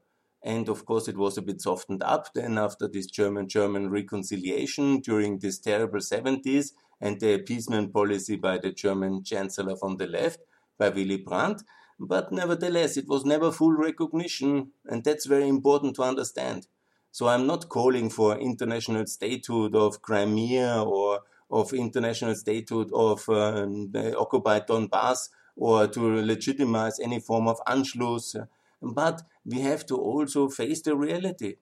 And 0.42 0.66
of 0.70 0.86
course, 0.86 1.08
it 1.08 1.18
was 1.18 1.36
a 1.36 1.42
bit 1.42 1.60
softened 1.60 2.02
up 2.02 2.32
then 2.32 2.56
after 2.56 2.88
this 2.88 3.06
German 3.06 3.46
German 3.46 3.90
reconciliation 3.90 5.00
during 5.00 5.40
this 5.40 5.58
terrible 5.58 5.98
70s 5.98 6.72
and 7.02 7.20
the 7.20 7.34
appeasement 7.34 7.92
policy 7.92 8.36
by 8.36 8.56
the 8.56 8.70
German 8.70 9.22
Chancellor 9.22 9.76
from 9.76 9.98
the 9.98 10.06
left, 10.06 10.40
by 10.78 10.88
Willy 10.88 11.18
Brandt. 11.18 11.64
But 12.00 12.32
nevertheless, 12.32 12.96
it 12.96 13.08
was 13.08 13.26
never 13.26 13.52
full 13.52 13.72
recognition, 13.72 14.72
and 14.86 15.04
that's 15.04 15.26
very 15.26 15.48
important 15.48 15.96
to 15.96 16.02
understand. 16.02 16.66
So 17.10 17.28
I'm 17.28 17.46
not 17.46 17.68
calling 17.68 18.08
for 18.08 18.38
international 18.38 19.06
statehood 19.06 19.74
of 19.74 20.00
Crimea 20.00 20.82
or 20.82 21.20
of 21.50 21.72
international 21.72 22.34
statehood 22.34 22.90
of 22.92 23.28
uh, 23.28 23.66
the 23.90 24.14
occupied 24.18 24.66
Donbass 24.66 25.28
or 25.56 25.86
to 25.88 26.22
legitimize 26.22 27.00
any 27.00 27.20
form 27.20 27.48
of 27.48 27.60
Anschluss. 27.66 28.36
But 28.80 29.22
we 29.44 29.60
have 29.60 29.86
to 29.86 29.96
also 29.96 30.48
face 30.48 30.82
the 30.82 30.96
reality. 30.96 31.56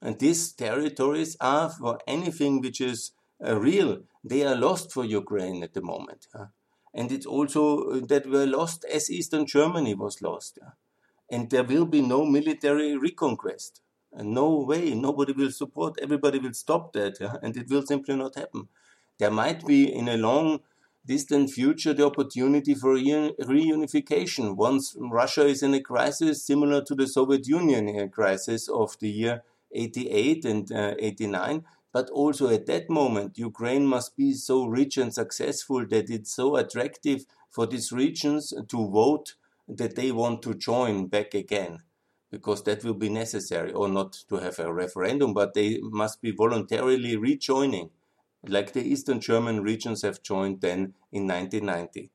And 0.00 0.18
these 0.18 0.52
territories 0.52 1.36
are, 1.40 1.70
for 1.70 1.98
anything 2.06 2.60
which 2.60 2.80
is 2.80 3.12
uh, 3.44 3.56
real, 3.56 4.02
they 4.24 4.44
are 4.44 4.56
lost 4.56 4.92
for 4.92 5.04
Ukraine 5.04 5.62
at 5.62 5.74
the 5.74 5.82
moment. 5.82 6.26
Uh, 6.34 6.46
and 6.94 7.12
it's 7.12 7.26
also 7.26 8.00
that 8.00 8.26
we're 8.26 8.46
lost 8.46 8.84
as 8.92 9.10
Eastern 9.10 9.46
Germany 9.46 9.94
was 9.94 10.22
lost. 10.22 10.58
And 11.30 11.50
there 11.50 11.64
will 11.64 11.84
be 11.84 12.00
no 12.00 12.24
military 12.24 12.96
reconquest. 12.96 13.82
No 14.12 14.60
way, 14.60 14.94
nobody 14.94 15.32
will 15.32 15.52
support, 15.52 15.98
everybody 16.00 16.38
will 16.38 16.54
stop 16.54 16.94
that, 16.94 17.20
and 17.42 17.56
it 17.56 17.68
will 17.68 17.82
simply 17.82 18.16
not 18.16 18.36
happen 18.36 18.68
there 19.18 19.30
might 19.30 19.66
be 19.66 19.92
in 19.92 20.08
a 20.08 20.16
long 20.16 20.60
distant 21.04 21.50
future 21.50 21.94
the 21.94 22.04
opportunity 22.04 22.74
for 22.74 22.94
reunification 22.94 24.56
once 24.56 24.94
Russia 24.98 25.46
is 25.46 25.62
in 25.62 25.74
a 25.74 25.80
crisis 25.80 26.44
similar 26.44 26.82
to 26.82 26.94
the 26.94 27.06
Soviet 27.06 27.46
Union 27.48 28.08
crisis 28.10 28.68
of 28.68 28.96
the 29.00 29.08
year 29.08 29.42
88 29.72 30.44
and 30.44 30.72
uh, 30.72 30.94
89. 30.98 31.64
But 31.92 32.10
also 32.10 32.48
at 32.50 32.66
that 32.66 32.90
moment, 32.90 33.38
Ukraine 33.38 33.86
must 33.86 34.16
be 34.16 34.34
so 34.34 34.66
rich 34.66 34.98
and 34.98 35.12
successful 35.12 35.86
that 35.86 36.10
it's 36.10 36.34
so 36.34 36.56
attractive 36.56 37.24
for 37.48 37.66
these 37.66 37.90
regions 37.90 38.52
to 38.68 38.88
vote 38.88 39.34
that 39.66 39.96
they 39.96 40.12
want 40.12 40.42
to 40.42 40.54
join 40.54 41.06
back 41.06 41.34
again. 41.34 41.78
Because 42.30 42.62
that 42.64 42.84
will 42.84 42.94
be 42.94 43.08
necessary, 43.08 43.72
or 43.72 43.88
not 43.88 44.12
to 44.28 44.36
have 44.36 44.58
a 44.58 44.70
referendum, 44.70 45.32
but 45.32 45.54
they 45.54 45.78
must 45.80 46.20
be 46.20 46.30
voluntarily 46.30 47.16
rejoining 47.16 47.88
like 48.46 48.72
the 48.72 48.82
Eastern 48.82 49.20
German 49.20 49.62
regions 49.62 50.02
have 50.02 50.22
joined 50.22 50.60
then 50.60 50.94
in 51.12 51.26
1990. 51.26 52.10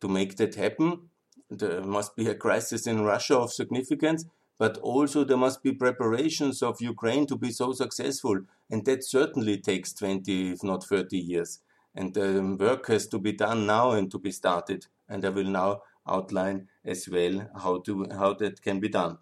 To 0.00 0.08
make 0.08 0.36
that 0.36 0.54
happen, 0.54 1.08
there 1.50 1.82
must 1.82 2.16
be 2.16 2.28
a 2.28 2.34
crisis 2.34 2.86
in 2.86 3.02
Russia 3.02 3.36
of 3.38 3.52
significance, 3.52 4.24
but 4.58 4.76
also 4.78 5.24
there 5.24 5.36
must 5.36 5.62
be 5.62 5.72
preparations 5.72 6.62
of 6.62 6.80
Ukraine 6.80 7.26
to 7.26 7.36
be 7.36 7.50
so 7.50 7.72
successful, 7.72 8.40
and 8.70 8.84
that 8.84 9.04
certainly 9.04 9.58
takes 9.58 9.92
20, 9.92 10.52
if 10.52 10.62
not 10.62 10.84
30 10.84 11.16
years. 11.16 11.60
And 11.94 12.14
the 12.14 12.56
work 12.58 12.86
has 12.88 13.06
to 13.08 13.18
be 13.18 13.32
done 13.32 13.66
now 13.66 13.92
and 13.92 14.10
to 14.10 14.18
be 14.18 14.30
started. 14.30 14.86
And 15.08 15.24
I 15.24 15.30
will 15.30 15.44
now 15.44 15.82
outline 16.06 16.68
as 16.84 17.08
well 17.08 17.48
how 17.56 17.78
to 17.80 18.06
how 18.10 18.34
that 18.34 18.62
can 18.62 18.80
be 18.80 18.88
done. 18.88 19.18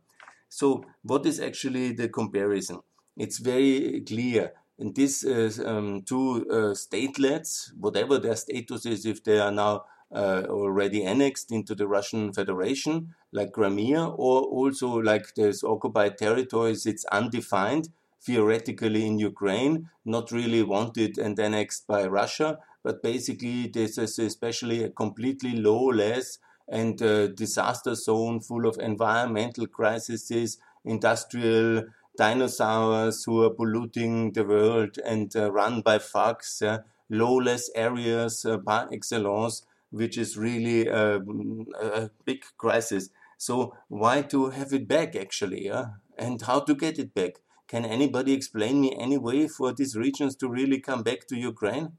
So, 0.48 0.84
what 1.02 1.26
is 1.26 1.40
actually 1.40 1.92
the 1.92 2.08
comparison? 2.08 2.80
It's 3.16 3.38
very 3.38 4.02
clear 4.06 4.52
and 4.78 4.94
these 4.94 5.24
uh, 5.24 5.50
um, 5.64 6.02
two 6.02 6.46
uh, 6.50 6.74
statelets, 6.74 7.72
whatever 7.78 8.18
their 8.18 8.36
status 8.36 8.84
is, 8.84 9.06
if 9.06 9.24
they 9.24 9.38
are 9.38 9.52
now 9.52 9.84
uh, 10.14 10.42
already 10.48 11.02
annexed 11.04 11.50
into 11.50 11.74
the 11.74 11.88
Russian 11.88 12.32
Federation, 12.32 13.14
like 13.32 13.52
Crimea, 13.52 14.04
or 14.04 14.42
also 14.42 14.88
like 14.88 15.34
there's 15.34 15.64
occupied 15.64 16.18
territories, 16.18 16.86
it's 16.86 17.04
undefined, 17.06 17.88
theoretically 18.22 19.06
in 19.06 19.18
Ukraine, 19.18 19.88
not 20.04 20.30
really 20.30 20.62
wanted 20.62 21.16
and 21.16 21.38
annexed 21.38 21.86
by 21.86 22.06
Russia, 22.06 22.58
but 22.82 23.02
basically 23.02 23.68
this 23.68 23.98
is 23.98 24.18
especially 24.18 24.84
a 24.84 24.90
completely 24.90 25.56
lawless 25.56 26.38
and 26.68 27.00
uh, 27.00 27.28
disaster 27.28 27.94
zone 27.94 28.40
full 28.40 28.66
of 28.66 28.78
environmental 28.78 29.66
crises, 29.66 30.58
industrial 30.84 31.84
dinosaurs 32.16 33.24
who 33.24 33.44
are 33.44 33.50
polluting 33.50 34.32
the 34.32 34.44
world 34.44 34.98
and 35.04 35.34
uh, 35.36 35.50
run 35.52 35.80
by 35.80 35.98
uh, 35.98 36.78
lawless 37.08 37.70
areas 37.74 38.44
uh, 38.44 38.58
par 38.58 38.88
excellence, 38.92 39.64
which 39.90 40.18
is 40.18 40.36
really 40.36 40.88
um, 40.88 41.66
a 41.80 42.10
big 42.24 42.44
crisis. 42.56 43.10
So 43.38 43.74
why 43.88 44.22
to 44.22 44.50
have 44.50 44.72
it 44.72 44.88
back 44.88 45.14
actually, 45.14 45.70
and 46.18 46.42
how 46.42 46.60
to 46.60 46.74
get 46.74 46.98
it 46.98 47.14
back? 47.14 47.40
Can 47.68 47.84
anybody 47.84 48.32
explain 48.32 48.80
me 48.80 48.96
any 48.96 49.18
way 49.18 49.48
for 49.48 49.72
these 49.72 49.96
regions 49.96 50.36
to 50.36 50.48
really 50.48 50.80
come 50.80 51.02
back 51.02 51.26
to 51.28 51.36
Ukraine? 51.36 51.92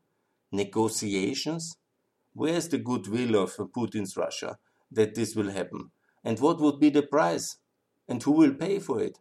Negotiations? 0.51 1.77
Where's 2.33 2.69
the 2.69 2.77
goodwill 2.77 3.36
of 3.36 3.57
Putin's 3.75 4.15
Russia 4.15 4.57
that 4.91 5.15
this 5.15 5.36
will 5.36 5.51
happen? 5.51 5.91
And 6.24 6.39
what 6.39 6.59
would 6.59 6.79
be 6.79 6.89
the 6.89 7.03
price? 7.03 7.57
And 8.07 8.24
who 8.24 8.31
will 8.31 8.53
pay 8.53 8.79
for 8.79 9.01
it? 9.01 9.19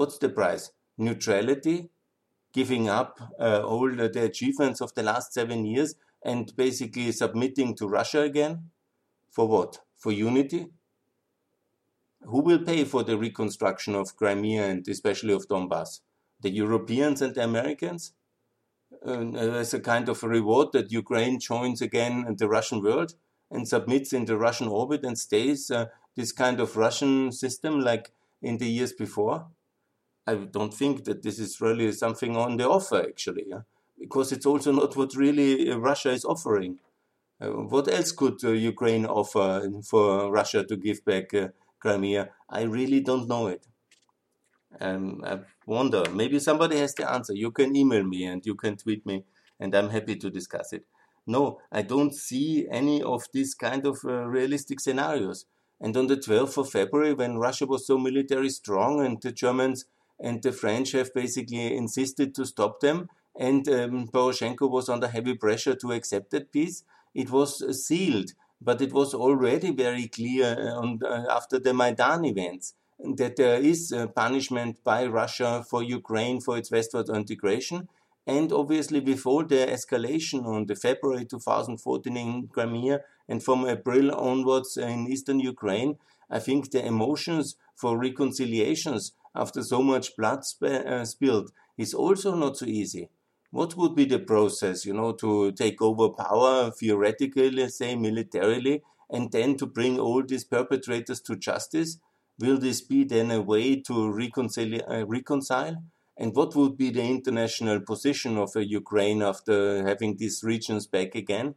What's 0.00 0.16
the 0.16 0.30
price? 0.30 0.70
Neutrality, 0.96 1.90
giving 2.54 2.88
up 2.88 3.20
uh, 3.38 3.60
all 3.60 3.94
the 3.94 4.22
achievements 4.22 4.80
of 4.80 4.94
the 4.94 5.02
last 5.02 5.34
seven 5.34 5.66
years 5.66 5.94
and 6.24 6.50
basically 6.56 7.12
submitting 7.12 7.74
to 7.74 7.86
Russia 7.86 8.22
again? 8.22 8.70
For 9.28 9.46
what? 9.46 9.80
For 9.98 10.10
unity? 10.10 10.68
Who 12.22 12.40
will 12.40 12.60
pay 12.60 12.84
for 12.84 13.02
the 13.02 13.18
reconstruction 13.18 13.94
of 13.94 14.16
Crimea 14.16 14.64
and 14.68 14.88
especially 14.88 15.34
of 15.34 15.46
Donbass? 15.48 16.00
The 16.40 16.48
Europeans 16.48 17.20
and 17.20 17.34
the 17.34 17.44
Americans? 17.44 18.14
Uh, 19.06 19.32
as 19.34 19.74
a 19.74 19.80
kind 19.80 20.08
of 20.08 20.22
a 20.22 20.28
reward 20.28 20.68
that 20.72 20.90
Ukraine 20.90 21.38
joins 21.38 21.82
again 21.82 22.36
the 22.38 22.48
Russian 22.48 22.82
world 22.82 23.16
and 23.50 23.68
submits 23.68 24.14
in 24.14 24.24
the 24.24 24.38
Russian 24.38 24.68
orbit 24.68 25.04
and 25.04 25.18
stays 25.18 25.70
uh, 25.70 25.88
this 26.16 26.32
kind 26.32 26.58
of 26.58 26.78
Russian 26.78 27.32
system 27.32 27.80
like 27.80 28.12
in 28.40 28.56
the 28.56 28.70
years 28.70 28.94
before? 28.94 29.48
I 30.30 30.34
don't 30.36 30.72
think 30.72 31.04
that 31.04 31.22
this 31.22 31.38
is 31.38 31.60
really 31.60 31.90
something 31.92 32.36
on 32.36 32.56
the 32.56 32.68
offer, 32.68 33.02
actually, 33.08 33.46
yeah? 33.48 33.62
because 33.98 34.30
it's 34.30 34.46
also 34.46 34.70
not 34.72 34.96
what 34.96 35.14
really 35.16 35.70
uh, 35.70 35.76
Russia 35.76 36.10
is 36.10 36.24
offering. 36.24 36.78
Uh, 37.40 37.48
what 37.72 37.92
else 37.92 38.12
could 38.12 38.38
uh, 38.44 38.50
Ukraine 38.50 39.06
offer 39.06 39.68
for 39.82 40.30
Russia 40.30 40.64
to 40.64 40.76
give 40.76 41.04
back 41.04 41.34
uh, 41.34 41.48
Crimea? 41.80 42.30
I 42.48 42.62
really 42.62 43.00
don't 43.00 43.28
know 43.28 43.48
it. 43.48 43.66
Um, 44.80 45.22
I 45.24 45.40
wonder, 45.66 46.04
maybe 46.12 46.38
somebody 46.38 46.78
has 46.78 46.94
the 46.94 47.10
answer. 47.10 47.34
You 47.34 47.50
can 47.50 47.74
email 47.74 48.04
me 48.04 48.24
and 48.24 48.44
you 48.46 48.54
can 48.54 48.76
tweet 48.76 49.04
me, 49.04 49.24
and 49.58 49.74
I'm 49.74 49.90
happy 49.90 50.14
to 50.16 50.30
discuss 50.30 50.72
it. 50.72 50.84
No, 51.26 51.60
I 51.72 51.82
don't 51.82 52.14
see 52.14 52.68
any 52.70 53.02
of 53.02 53.24
these 53.32 53.54
kind 53.54 53.84
of 53.84 53.98
uh, 54.04 54.26
realistic 54.26 54.78
scenarios. 54.78 55.46
And 55.80 55.96
on 55.96 56.06
the 56.06 56.16
12th 56.16 56.56
of 56.58 56.70
February, 56.70 57.14
when 57.14 57.38
Russia 57.38 57.66
was 57.66 57.86
so 57.86 57.98
military 57.98 58.50
strong 58.50 59.04
and 59.04 59.20
the 59.20 59.32
Germans 59.32 59.86
and 60.20 60.42
the 60.42 60.52
French 60.52 60.92
have 60.92 61.14
basically 61.14 61.76
insisted 61.76 62.34
to 62.34 62.44
stop 62.44 62.80
them. 62.80 63.08
And 63.38 63.66
um, 63.68 64.08
Poroshenko 64.08 64.70
was 64.70 64.88
under 64.88 65.08
heavy 65.08 65.34
pressure 65.34 65.74
to 65.76 65.92
accept 65.92 66.30
that 66.32 66.52
peace. 66.52 66.84
It 67.14 67.30
was 67.30 67.86
sealed, 67.86 68.32
but 68.60 68.80
it 68.80 68.92
was 68.92 69.14
already 69.14 69.70
very 69.72 70.08
clear 70.08 70.56
uh, 70.58 70.80
on, 70.80 71.00
uh, 71.04 71.26
after 71.30 71.58
the 71.58 71.72
Maidan 71.72 72.24
events 72.24 72.74
that 73.16 73.36
there 73.36 73.58
is 73.58 73.94
punishment 74.14 74.84
by 74.84 75.06
Russia 75.06 75.64
for 75.68 75.82
Ukraine 75.82 76.38
for 76.38 76.58
its 76.58 76.70
westward 76.70 77.08
integration. 77.08 77.88
And 78.26 78.52
obviously, 78.52 79.00
before 79.00 79.44
the 79.44 79.66
escalation 79.66 80.44
on 80.44 80.66
the 80.66 80.76
February 80.76 81.24
2014 81.24 82.16
in 82.16 82.48
Crimea 82.48 83.00
and 83.26 83.42
from 83.42 83.66
April 83.66 84.14
onwards 84.14 84.76
in 84.76 85.06
eastern 85.08 85.40
Ukraine, 85.40 85.96
I 86.28 86.38
think 86.38 86.70
the 86.70 86.84
emotions 86.84 87.56
for 87.74 87.98
reconciliations 87.98 89.12
after 89.34 89.62
so 89.62 89.82
much 89.82 90.16
blood 90.16 90.44
sp 90.44 90.64
uh, 90.64 91.04
spilled 91.04 91.50
is 91.78 91.94
also 91.94 92.34
not 92.34 92.56
so 92.56 92.66
easy. 92.66 93.08
What 93.50 93.76
would 93.76 93.96
be 93.96 94.04
the 94.04 94.20
process, 94.20 94.84
you 94.86 94.94
know, 94.94 95.12
to 95.14 95.52
take 95.52 95.82
over 95.82 96.10
power 96.10 96.70
theoretically, 96.70 97.68
say 97.68 97.96
militarily, 97.96 98.82
and 99.08 99.32
then 99.32 99.56
to 99.56 99.66
bring 99.66 99.98
all 99.98 100.22
these 100.22 100.44
perpetrators 100.44 101.20
to 101.22 101.36
justice? 101.36 101.98
Will 102.38 102.58
this 102.58 102.80
be 102.80 103.04
then 103.04 103.30
a 103.30 103.40
way 103.40 103.80
to 103.82 104.10
reconcile? 104.10 104.80
Uh, 104.88 105.04
reconcile? 105.06 105.82
And 106.16 106.34
what 106.34 106.54
would 106.54 106.76
be 106.76 106.90
the 106.90 107.02
international 107.02 107.80
position 107.80 108.38
of 108.38 108.54
uh, 108.54 108.60
Ukraine 108.60 109.22
after 109.22 109.82
having 109.84 110.16
these 110.16 110.44
regions 110.44 110.86
back 110.86 111.14
again? 111.14 111.54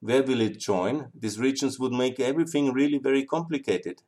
Where 0.00 0.22
will 0.22 0.42
it 0.42 0.58
join? 0.58 1.10
These 1.18 1.38
regions 1.38 1.78
would 1.78 1.92
make 1.92 2.20
everything 2.20 2.72
really 2.72 2.98
very 2.98 3.24
complicated. 3.24 4.02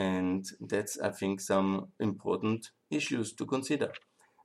And 0.00 0.50
that's, 0.60 0.98
I 0.98 1.10
think, 1.10 1.40
some 1.40 1.88
important 2.00 2.70
issues 2.90 3.34
to 3.34 3.44
consider. 3.44 3.92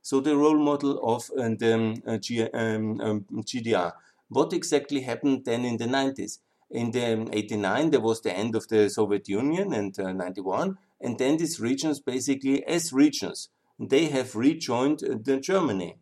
So 0.02 0.20
the 0.20 0.36
role 0.36 0.58
model 0.58 1.00
of 1.02 1.30
uh, 1.30 1.48
the 1.58 1.74
um, 1.74 2.20
G, 2.20 2.42
um, 2.42 3.00
um, 3.00 3.24
GDR. 3.50 3.92
What 4.28 4.52
exactly 4.52 5.00
happened 5.00 5.46
then 5.46 5.64
in 5.64 5.78
the 5.78 5.86
90s? 5.86 6.40
In 6.70 6.90
the 6.90 7.28
89, 7.32 7.90
there 7.90 8.00
was 8.00 8.20
the 8.20 8.36
end 8.36 8.54
of 8.54 8.68
the 8.68 8.90
Soviet 8.90 9.28
Union 9.28 9.72
and 9.72 9.98
uh, 9.98 10.12
91, 10.12 10.76
and 11.00 11.18
then 11.18 11.38
these 11.38 11.58
regions 11.58 12.00
basically, 12.00 12.62
as 12.66 12.92
regions, 12.92 13.48
they 13.78 14.06
have 14.06 14.36
rejoined 14.36 15.02
uh, 15.02 15.36
Germany. 15.36 15.96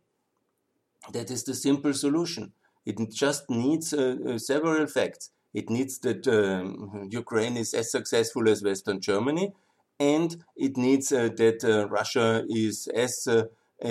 That 1.13 1.31
is 1.31 1.43
the 1.43 1.53
simple 1.53 1.93
solution. 1.93 2.51
It 2.85 2.97
just 3.11 3.49
needs 3.49 3.93
uh, 3.93 4.17
uh, 4.27 4.37
several 4.37 4.85
facts. 4.87 5.31
It 5.55 5.69
needs 5.69 5.99
that 5.99 6.27
um, 6.27 7.07
Ukraine 7.09 7.55
is 7.55 7.73
as 7.73 7.89
successful 7.89 8.49
as 8.49 8.61
Western 8.61 8.99
Germany, 8.99 9.53
and 9.97 10.43
it 10.57 10.75
needs 10.75 11.13
uh, 11.13 11.29
that 11.37 11.63
uh, 11.63 11.87
Russia 11.87 12.43
is 12.49 12.87
as 12.93 13.25
uh, 13.25 13.43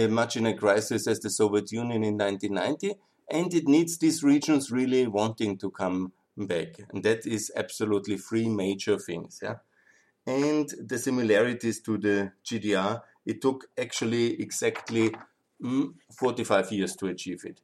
much 0.09 0.37
in 0.37 0.45
a 0.45 0.55
crisis 0.55 1.07
as 1.07 1.21
the 1.21 1.31
Soviet 1.31 1.73
Union 1.73 2.05
in 2.05 2.19
1990, 2.19 2.97
and 3.31 3.55
it 3.55 3.67
needs 3.67 3.97
these 3.97 4.23
regions 4.23 4.71
really 4.71 5.07
wanting 5.07 5.57
to 5.57 5.71
come 5.71 6.13
back. 6.37 6.81
And 6.91 7.03
that 7.03 7.25
is 7.25 7.51
absolutely 7.57 8.19
three 8.19 8.47
major 8.47 8.99
things. 8.99 9.41
Yeah? 9.43 9.57
And 10.27 10.69
the 10.79 10.99
similarities 10.99 11.81
to 11.83 11.97
the 11.97 12.33
GDR, 12.45 13.01
it 13.25 13.41
took 13.41 13.69
actually 13.79 14.39
exactly 14.39 15.15
mm, 15.63 15.95
45 16.13 16.73
years 16.73 16.95
to 16.97 17.07
achieve 17.07 17.47
it. 17.47 17.63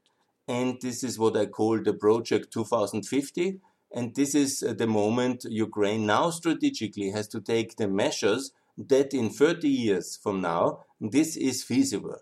And 0.48 0.80
this 0.80 1.04
is 1.04 1.18
what 1.18 1.36
I 1.36 1.46
call 1.46 1.82
the 1.82 1.92
Project 1.92 2.50
2050 2.50 3.60
and 3.92 4.14
this 4.14 4.34
is 4.34 4.62
uh, 4.62 4.72
the 4.72 4.86
moment 4.86 5.44
Ukraine 5.44 6.06
now 6.06 6.30
strategically 6.30 7.10
has 7.10 7.26
to 7.28 7.40
take 7.40 7.76
the 7.76 7.88
measures 7.88 8.52
that 8.76 9.12
in 9.12 9.30
30 9.30 9.68
years 9.68 10.16
from 10.22 10.40
now, 10.40 10.84
this 11.00 11.36
is 11.36 11.64
feasible. 11.64 12.16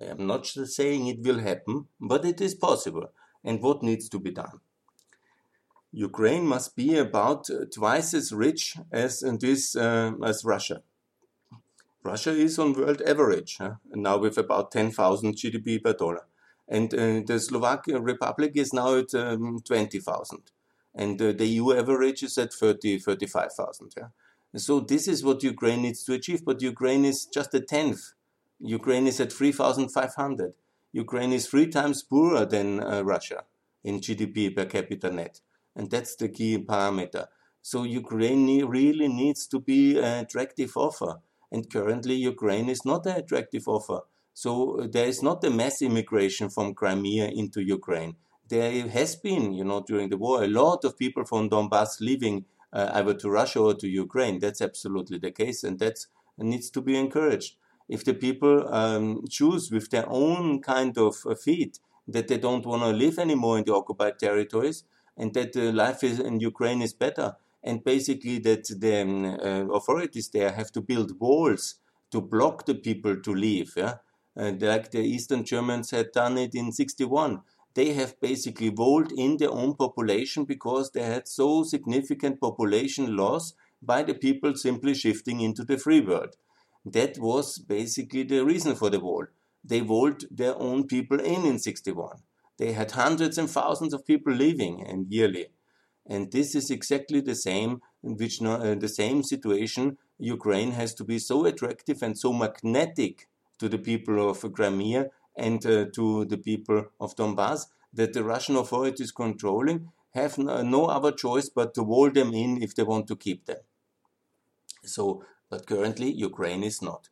I 0.00 0.06
am 0.06 0.26
not 0.26 0.46
saying 0.46 1.06
it 1.06 1.20
will 1.20 1.38
happen, 1.38 1.86
but 2.00 2.24
it 2.24 2.40
is 2.40 2.54
possible. 2.54 3.12
And 3.44 3.62
what 3.62 3.82
needs 3.82 4.08
to 4.10 4.18
be 4.18 4.30
done? 4.30 4.60
Ukraine 5.92 6.46
must 6.46 6.74
be 6.74 6.96
about 6.96 7.50
uh, 7.50 7.66
twice 7.72 8.14
as 8.14 8.32
rich 8.32 8.76
as 8.90 9.20
this 9.40 9.76
uh, 9.76 10.12
as 10.24 10.44
Russia. 10.44 10.82
Russia 12.02 12.30
is 12.30 12.58
on 12.58 12.72
world 12.72 13.02
average 13.02 13.58
huh? 13.58 13.74
now 13.94 14.16
with 14.16 14.38
about 14.38 14.72
10,000 14.72 15.34
GDP 15.36 15.82
per 15.84 15.92
dollar, 15.92 16.24
and 16.66 16.92
uh, 16.94 17.20
the 17.26 17.38
Slovak 17.38 17.86
Republic 17.86 18.52
is 18.54 18.72
now 18.72 18.96
at 18.96 19.14
um, 19.14 19.60
20,000 19.64 20.40
and 20.94 21.20
uh, 21.20 21.32
the 21.32 21.46
EU 21.46 21.72
average 21.72 22.22
is 22.22 22.36
at 22.38 22.52
30, 22.52 22.98
35,000. 22.98 23.92
Yeah? 23.96 24.08
So 24.56 24.80
this 24.80 25.08
is 25.08 25.24
what 25.24 25.42
Ukraine 25.42 25.82
needs 25.82 26.04
to 26.04 26.14
achieve, 26.14 26.44
but 26.44 26.60
Ukraine 26.60 27.04
is 27.04 27.26
just 27.26 27.54
a 27.54 27.60
tenth. 27.60 28.12
Ukraine 28.60 29.06
is 29.06 29.18
at 29.20 29.32
3,500. 29.32 30.54
Ukraine 30.92 31.32
is 31.32 31.46
three 31.46 31.68
times 31.68 32.02
poorer 32.02 32.44
than 32.44 32.82
uh, 32.82 33.02
Russia 33.02 33.44
in 33.82 34.00
GDP 34.00 34.54
per 34.54 34.66
capita 34.66 35.10
net, 35.10 35.40
and 35.74 35.90
that's 35.90 36.14
the 36.16 36.28
key 36.28 36.58
parameter. 36.58 37.26
So 37.62 37.84
Ukraine 37.84 38.66
really 38.66 39.08
needs 39.08 39.46
to 39.46 39.58
be 39.58 39.98
an 39.98 40.24
attractive 40.24 40.76
offer, 40.76 41.20
and 41.50 41.70
currently 41.70 42.14
Ukraine 42.14 42.68
is 42.68 42.84
not 42.84 43.06
an 43.06 43.16
attractive 43.16 43.66
offer. 43.66 44.00
So 44.34 44.80
uh, 44.80 44.86
there 44.90 45.06
is 45.06 45.22
not 45.22 45.42
a 45.44 45.50
mass 45.50 45.80
immigration 45.80 46.50
from 46.50 46.74
Crimea 46.74 47.28
into 47.28 47.62
Ukraine 47.62 48.16
there 48.52 48.86
has 48.88 49.16
been, 49.16 49.54
you 49.54 49.64
know, 49.64 49.80
during 49.80 50.10
the 50.10 50.18
war, 50.18 50.44
a 50.44 50.46
lot 50.46 50.84
of 50.84 50.98
people 50.98 51.24
from 51.24 51.48
Donbass 51.48 52.00
leaving 52.00 52.44
uh, 52.70 52.90
either 52.92 53.14
to 53.14 53.30
Russia 53.30 53.60
or 53.60 53.74
to 53.74 53.88
Ukraine. 53.88 54.40
That's 54.40 54.60
absolutely 54.60 55.18
the 55.18 55.30
case, 55.30 55.64
and 55.64 55.78
that 55.78 56.04
needs 56.36 56.68
to 56.70 56.82
be 56.82 56.94
encouraged. 56.98 57.56
If 57.88 58.04
the 58.04 58.12
people 58.12 58.68
um, 58.68 59.24
choose 59.30 59.70
with 59.70 59.88
their 59.88 60.04
own 60.06 60.60
kind 60.60 60.98
of 60.98 61.14
uh, 61.26 61.34
feet 61.34 61.80
that 62.06 62.28
they 62.28 62.36
don't 62.36 62.66
want 62.66 62.82
to 62.82 62.90
live 62.90 63.18
anymore 63.18 63.56
in 63.56 63.64
the 63.64 63.74
occupied 63.74 64.18
territories, 64.18 64.84
and 65.16 65.32
that 65.32 65.56
uh, 65.56 65.72
life 65.72 66.04
is, 66.04 66.20
in 66.20 66.38
Ukraine 66.40 66.82
is 66.82 66.92
better, 66.92 67.36
and 67.64 67.82
basically 67.82 68.38
that 68.40 68.64
the 68.80 69.00
um, 69.00 69.24
uh, 69.24 69.74
authorities 69.78 70.28
there 70.28 70.52
have 70.52 70.70
to 70.72 70.82
build 70.82 71.18
walls 71.18 71.76
to 72.10 72.20
block 72.20 72.66
the 72.66 72.74
people 72.74 73.16
to 73.16 73.34
leave, 73.34 73.72
yeah, 73.78 73.94
uh, 74.36 74.52
like 74.60 74.90
the 74.90 75.00
Eastern 75.00 75.42
Germans 75.42 75.90
had 75.90 76.12
done 76.12 76.36
it 76.36 76.54
in 76.54 76.70
61 76.70 77.40
they 77.74 77.92
have 77.94 78.20
basically 78.20 78.70
walled 78.70 79.12
in 79.12 79.36
their 79.36 79.50
own 79.50 79.74
population 79.74 80.44
because 80.44 80.90
they 80.90 81.02
had 81.02 81.26
so 81.26 81.62
significant 81.62 82.40
population 82.40 83.16
loss 83.16 83.54
by 83.80 84.02
the 84.02 84.14
people 84.14 84.54
simply 84.54 84.94
shifting 84.94 85.40
into 85.40 85.64
the 85.64 85.78
free 85.78 86.00
world. 86.00 86.36
That 86.84 87.18
was 87.18 87.58
basically 87.58 88.24
the 88.24 88.44
reason 88.44 88.74
for 88.74 88.90
the 88.90 89.00
wall. 89.00 89.26
They 89.64 89.80
walled 89.80 90.24
their 90.30 90.56
own 90.56 90.86
people 90.86 91.20
in 91.20 91.46
in 91.46 91.58
61. 91.58 92.18
They 92.58 92.72
had 92.72 92.92
hundreds 92.92 93.38
and 93.38 93.48
thousands 93.48 93.94
of 93.94 94.06
people 94.06 94.32
leaving 94.32 94.84
and 94.86 95.06
yearly. 95.10 95.46
And 96.06 96.32
this 96.32 96.54
is 96.54 96.70
exactly 96.70 97.20
the 97.20 97.34
same, 97.34 97.80
which 98.02 98.42
uh, 98.42 98.74
the 98.74 98.88
same 98.88 99.22
situation. 99.22 99.98
Ukraine 100.18 100.72
has 100.72 100.94
to 100.94 101.04
be 101.04 101.18
so 101.18 101.44
attractive 101.46 102.02
and 102.02 102.18
so 102.18 102.32
magnetic 102.32 103.28
to 103.58 103.68
the 103.68 103.78
people 103.78 104.28
of 104.28 104.44
Crimea 104.52 105.10
and 105.36 105.64
uh, 105.66 105.86
to 105.94 106.24
the 106.24 106.36
people 106.36 106.86
of 107.00 107.16
Donbass 107.16 107.66
that 107.92 108.12
the 108.12 108.24
Russian 108.24 108.56
authorities 108.56 109.12
controlling 109.12 109.90
have 110.14 110.38
no 110.38 110.86
other 110.86 111.12
choice 111.12 111.48
but 111.48 111.74
to 111.74 111.82
wall 111.82 112.10
them 112.10 112.34
in 112.34 112.62
if 112.62 112.74
they 112.74 112.82
want 112.82 113.06
to 113.08 113.16
keep 113.16 113.46
them. 113.46 113.58
So, 114.84 115.24
but 115.48 115.66
currently 115.66 116.10
Ukraine 116.12 116.62
is 116.62 116.82
not. 116.82 117.08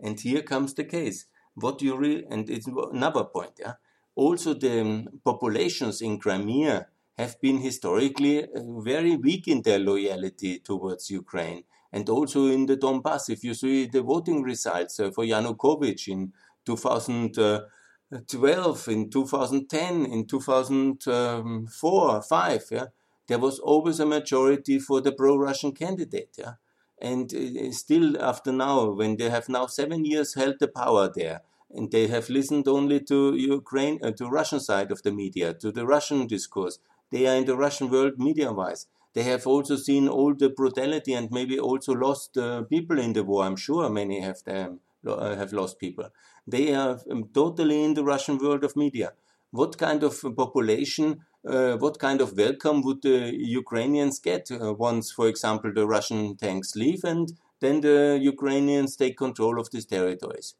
And 0.00 0.18
here 0.20 0.42
comes 0.42 0.74
the 0.74 0.84
case. 0.84 1.26
What 1.54 1.82
you 1.82 1.96
really, 1.96 2.24
and 2.30 2.48
it's 2.50 2.66
another 2.66 3.24
point, 3.24 3.52
yeah. 3.60 3.74
Also, 4.14 4.54
the 4.54 4.80
um, 4.80 5.08
populations 5.24 6.02
in 6.02 6.18
Crimea 6.18 6.88
have 7.16 7.40
been 7.40 7.58
historically 7.58 8.44
uh, 8.44 8.60
very 8.80 9.16
weak 9.16 9.48
in 9.48 9.62
their 9.62 9.78
loyalty 9.78 10.58
towards 10.58 11.10
Ukraine. 11.10 11.64
And 11.92 12.08
also 12.08 12.46
in 12.46 12.66
the 12.66 12.76
Donbass, 12.76 13.28
if 13.28 13.44
you 13.44 13.54
see 13.54 13.86
the 13.86 14.02
voting 14.02 14.42
results 14.42 14.98
uh, 15.00 15.10
for 15.10 15.24
Yanukovych 15.24 16.08
in 16.08 16.32
2012, 16.64 18.88
in 18.88 19.10
2010, 19.10 20.06
in 20.06 20.26
2004, 20.26 22.22
5, 22.22 22.64
yeah, 22.70 22.86
there 23.28 23.38
was 23.38 23.58
always 23.58 24.00
a 24.00 24.06
majority 24.06 24.78
for 24.78 25.00
the 25.00 25.12
pro-Russian 25.12 25.72
candidate, 25.72 26.30
yeah. 26.38 26.54
And 27.00 27.32
uh, 27.34 27.72
still, 27.72 28.22
after 28.22 28.52
now, 28.52 28.90
when 28.90 29.16
they 29.16 29.30
have 29.30 29.48
now 29.48 29.66
seven 29.66 30.04
years 30.04 30.34
held 30.34 30.56
the 30.60 30.68
power 30.68 31.10
there, 31.12 31.40
and 31.70 31.90
they 31.90 32.06
have 32.06 32.28
listened 32.28 32.68
only 32.68 33.00
to 33.00 33.34
Ukraine, 33.34 33.98
uh, 34.02 34.12
to 34.12 34.28
Russian 34.28 34.60
side 34.60 34.92
of 34.92 35.02
the 35.02 35.10
media, 35.10 35.54
to 35.54 35.72
the 35.72 35.86
Russian 35.86 36.26
discourse. 36.26 36.78
They 37.10 37.26
are 37.26 37.36
in 37.36 37.46
the 37.46 37.56
Russian 37.56 37.90
world 37.90 38.18
media-wise. 38.18 38.86
They 39.14 39.24
have 39.24 39.46
also 39.46 39.76
seen 39.76 40.08
all 40.08 40.34
the 40.34 40.48
brutality 40.48 41.12
and 41.12 41.30
maybe 41.30 41.58
also 41.58 41.92
lost 41.92 42.36
uh, 42.36 42.62
people 42.62 42.98
in 42.98 43.12
the 43.12 43.24
war. 43.24 43.44
I'm 43.44 43.56
sure 43.56 43.88
many 43.90 44.20
have 44.20 44.42
them 44.44 44.74
uh, 44.74 44.76
have 45.04 45.52
lost 45.52 45.78
people. 45.78 46.08
They 46.46 46.74
are 46.74 47.00
um, 47.10 47.28
totally 47.34 47.84
in 47.84 47.94
the 47.94 48.04
Russian 48.04 48.38
world 48.38 48.64
of 48.64 48.76
media. 48.76 49.12
What 49.50 49.76
kind 49.78 50.02
of 50.02 50.22
population, 50.36 51.20
uh, 51.46 51.76
what 51.76 51.98
kind 51.98 52.20
of 52.20 52.36
welcome 52.36 52.82
would 52.82 53.02
the 53.02 53.32
Ukrainians 53.34 54.18
get 54.18 54.50
uh, 54.50 54.72
once, 54.72 55.12
for 55.12 55.28
example, 55.28 55.72
the 55.74 55.86
Russian 55.86 56.36
tanks 56.36 56.74
leave 56.74 57.04
and 57.04 57.32
then 57.60 57.80
the 57.80 58.18
Ukrainians 58.20 58.96
take 58.96 59.16
control 59.18 59.60
of 59.60 59.70
these 59.70 59.86
territories? 59.86 60.54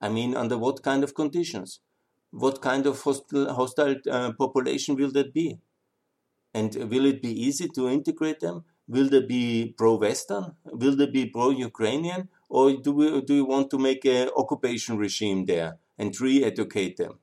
I 0.00 0.08
mean, 0.08 0.34
under 0.36 0.56
what 0.56 0.82
kind 0.82 1.04
of 1.04 1.14
conditions? 1.14 1.80
What 2.30 2.62
kind 2.62 2.86
of 2.86 3.02
hostile, 3.02 3.52
hostile 3.52 3.96
uh, 4.10 4.32
population 4.32 4.96
will 4.96 5.12
that 5.12 5.34
be? 5.34 5.58
And 6.54 6.74
will 6.74 7.06
it 7.06 7.20
be 7.22 7.30
easy 7.30 7.68
to 7.74 7.88
integrate 7.88 8.40
them? 8.40 8.64
Will 8.88 9.08
they 9.08 9.20
be 9.20 9.74
pro 9.76 9.96
Western? 9.96 10.56
Will 10.64 10.96
they 10.96 11.06
be 11.06 11.26
pro 11.26 11.50
Ukrainian? 11.50 12.28
Or 12.50 12.72
do 12.72 12.92
we 12.92 13.20
do 13.22 13.34
you 13.34 13.44
want 13.44 13.70
to 13.70 13.78
make 13.78 14.04
an 14.04 14.28
occupation 14.36 14.98
regime 14.98 15.46
there 15.46 15.78
and 15.96 16.20
re-educate 16.20 16.96
them? 16.96 17.20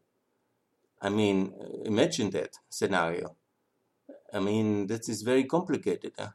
I 1.02 1.10
mean, 1.10 1.54
imagine 1.86 2.30
that 2.32 2.54
scenario. 2.70 3.36
I 4.34 4.40
mean, 4.40 4.88
that 4.88 5.10
is 5.10 5.22
very 5.22 5.44
complicated. 5.44 6.14
Huh? 6.18 6.30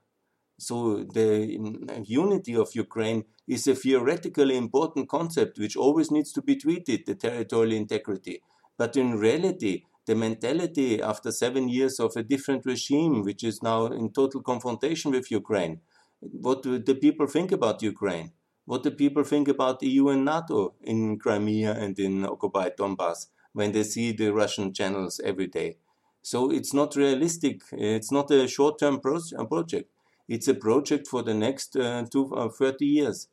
So 0.59 1.05
the 1.19 1.59
mm, 1.59 2.05
unity 2.07 2.55
of 2.55 2.75
Ukraine 2.75 3.25
is 3.49 3.67
a 3.67 3.75
theoretically 3.75 4.57
important 4.57 5.09
concept 5.09 5.59
which 5.59 5.77
always 5.77 6.11
needs 6.11 6.33
to 6.35 6.43
be 6.43 6.57
treated, 6.57 7.07
the 7.07 7.15
territorial 7.15 7.73
integrity. 7.73 8.43
But 8.77 8.97
in 8.97 9.19
reality, 9.19 9.85
the 10.07 10.15
mentality 10.15 11.01
after 11.01 11.33
seven 11.33 11.69
years 11.69 11.99
of 11.99 12.13
a 12.17 12.23
different 12.23 12.67
regime, 12.67 13.23
which 13.23 13.43
is 13.43 13.63
now 13.63 13.87
in 13.87 14.13
total 14.13 14.43
confrontation 14.43 15.13
with 15.13 15.31
Ukraine, 15.31 15.81
what 16.21 16.63
do 16.63 16.79
the 16.79 16.95
people 16.95 17.27
think 17.27 17.53
about 17.53 17.83
Ukraine? 17.83 18.33
What 18.73 18.85
do 18.85 18.91
people 18.91 19.23
think 19.23 19.49
about 19.49 19.81
the 19.81 19.89
EU 19.91 20.09
and 20.09 20.25
NATO 20.25 20.73
in 20.81 21.19
Crimea 21.19 21.73
and 21.73 21.99
in 21.99 22.25
occupied 22.25 22.75
Donbass 22.79 23.27
when 23.53 23.73
they 23.73 23.83
see 23.83 24.13
the 24.13 24.33
Russian 24.33 24.73
channels 24.73 25.21
every 25.23 25.47
day. 25.47 25.77
So 26.23 26.51
it's 26.51 26.73
not 26.73 26.97
realistic. 26.97 27.61
It's 27.73 28.11
not 28.11 28.31
a 28.31 28.49
short-term 28.49 29.01
pro 29.01 29.19
project. 29.47 29.91
It's 30.27 30.49
a 30.49 30.55
project 30.55 31.07
for 31.07 31.23
the 31.23 31.35
next 31.35 31.77
uh, 31.77 32.07
two, 32.11 32.35
uh, 32.35 32.49
30 32.49 32.87
years. 32.87 33.29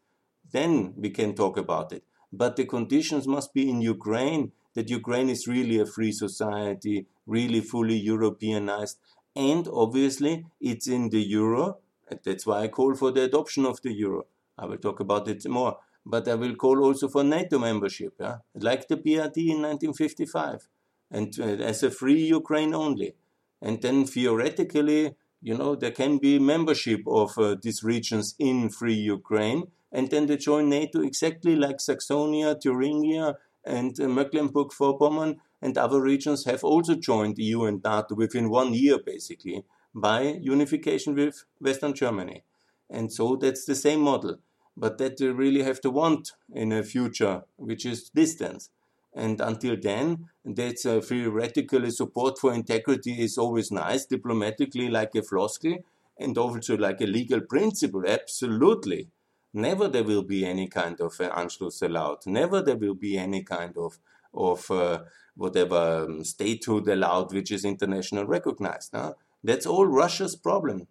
Then 0.52 0.94
we 0.98 1.10
can 1.10 1.34
talk 1.36 1.56
about 1.56 1.94
it. 1.94 2.04
But 2.34 2.58
the 2.58 2.66
conditions 2.66 3.26
must 3.26 3.54
be 3.54 3.70
in 3.70 3.80
Ukraine 3.80 4.52
that 4.74 4.90
Ukraine 4.90 5.30
is 5.30 5.48
really 5.48 5.80
a 5.80 5.86
free 5.86 6.12
society 6.12 7.06
really 7.26 7.62
fully 7.62 7.96
Europeanized. 7.96 8.98
And 9.38 9.70
obviously, 9.72 10.48
it's 10.60 10.88
in 10.88 11.12
the 11.12 11.22
euro. 11.22 11.78
That's 12.26 12.46
why 12.46 12.64
I 12.64 12.68
call 12.68 12.94
for 12.96 13.12
the 13.12 13.24
adoption 13.24 13.66
of 13.66 13.82
the 13.84 13.94
euro. 13.94 14.26
I 14.60 14.66
will 14.66 14.78
talk 14.78 15.00
about 15.00 15.28
it 15.28 15.48
more. 15.48 15.78
But 16.06 16.28
I 16.28 16.36
will 16.36 16.56
call 16.56 16.84
also 16.84 17.08
for 17.08 17.24
NATO 17.24 17.60
membership, 17.60 18.14
yeah? 18.20 18.38
like 18.56 18.88
the 18.88 18.98
BRD 18.98 19.38
in 19.56 19.62
1955, 19.62 20.68
and 21.12 21.34
uh, 21.40 21.44
as 21.44 21.84
a 21.84 21.92
free 21.92 22.24
Ukraine 22.24 22.74
only. 22.74 23.16
And 23.62 23.82
then 23.82 24.06
theoretically, 24.06 25.16
you 25.42 25.58
know, 25.58 25.76
there 25.76 25.92
can 25.92 26.18
be 26.18 26.40
membership 26.40 27.02
of 27.08 27.38
uh, 27.38 27.56
these 27.62 27.84
regions 27.84 28.36
in 28.40 28.70
free 28.70 28.96
Ukraine, 28.96 29.64
and 29.92 30.10
then 30.10 30.26
they 30.28 30.38
join 30.38 30.70
NATO 30.70 31.02
exactly 31.02 31.56
like 31.56 31.78
Saxonia, 31.78 32.56
Thuringia, 32.62 33.36
and 33.66 34.00
uh, 34.00 34.08
Mecklenburg-Vorpommern 34.08 35.38
and 35.62 35.78
other 35.78 36.02
regions 36.02 36.46
have 36.46 36.64
also 36.64 36.96
joined 36.96 37.36
the 37.36 37.44
EU 37.44 37.66
and 37.66 37.84
NATO 37.84 38.16
within 38.16 38.50
one 38.50 38.74
year, 38.74 38.98
basically, 39.06 39.64
by 39.94 40.22
unification 40.42 41.16
with 41.16 41.44
Western 41.60 41.94
Germany. 41.94 42.44
And 42.90 43.12
so 43.12 43.36
that's 43.36 43.66
the 43.66 43.76
same 43.76 44.02
model. 44.02 44.38
But 44.80 44.98
that 45.00 45.20
you 45.20 45.34
really 45.34 45.64
have 45.64 45.82
to 45.82 45.92
want 45.92 46.32
in 46.54 46.72
a 46.72 46.84
future, 46.84 47.44
which 47.58 47.86
is 47.86 48.10
distance. 48.10 48.70
And 49.14 49.42
until 49.42 49.76
then, 49.80 50.30
that's 50.46 50.86
uh, 50.86 51.02
theoretically 51.02 51.92
support 51.92 52.40
for 52.40 52.54
integrity 52.54 53.22
is 53.22 53.38
always 53.38 53.72
nice, 53.72 54.06
diplomatically 54.06 54.88
like 54.90 55.14
a 55.16 55.22
floskel, 55.22 55.84
and 56.18 56.38
also 56.38 56.78
like 56.78 57.02
a 57.02 57.08
legal 57.08 57.42
principle, 57.42 58.04
absolutely. 58.08 59.10
Never 59.54 59.88
there 59.88 60.04
will 60.04 60.24
be 60.24 60.46
any 60.46 60.68
kind 60.68 61.02
of 61.02 61.20
uh, 61.20 61.30
Anschluss 61.32 61.82
allowed. 61.82 62.20
Never 62.26 62.62
there 62.62 62.78
will 62.78 62.94
be 62.94 63.18
any 63.18 63.44
kind 63.44 63.78
of 63.78 64.00
of 64.34 64.70
uh, 64.70 65.00
whatever 65.36 66.06
um, 66.08 66.24
statehood 66.24 66.88
allowed, 66.88 67.34
which 67.34 67.52
is 67.52 67.66
international 67.66 68.26
recognized. 68.26 68.94
No? 68.94 69.16
That's 69.44 69.66
all 69.66 69.88
Russia's 69.88 70.36
problem. 70.36 70.88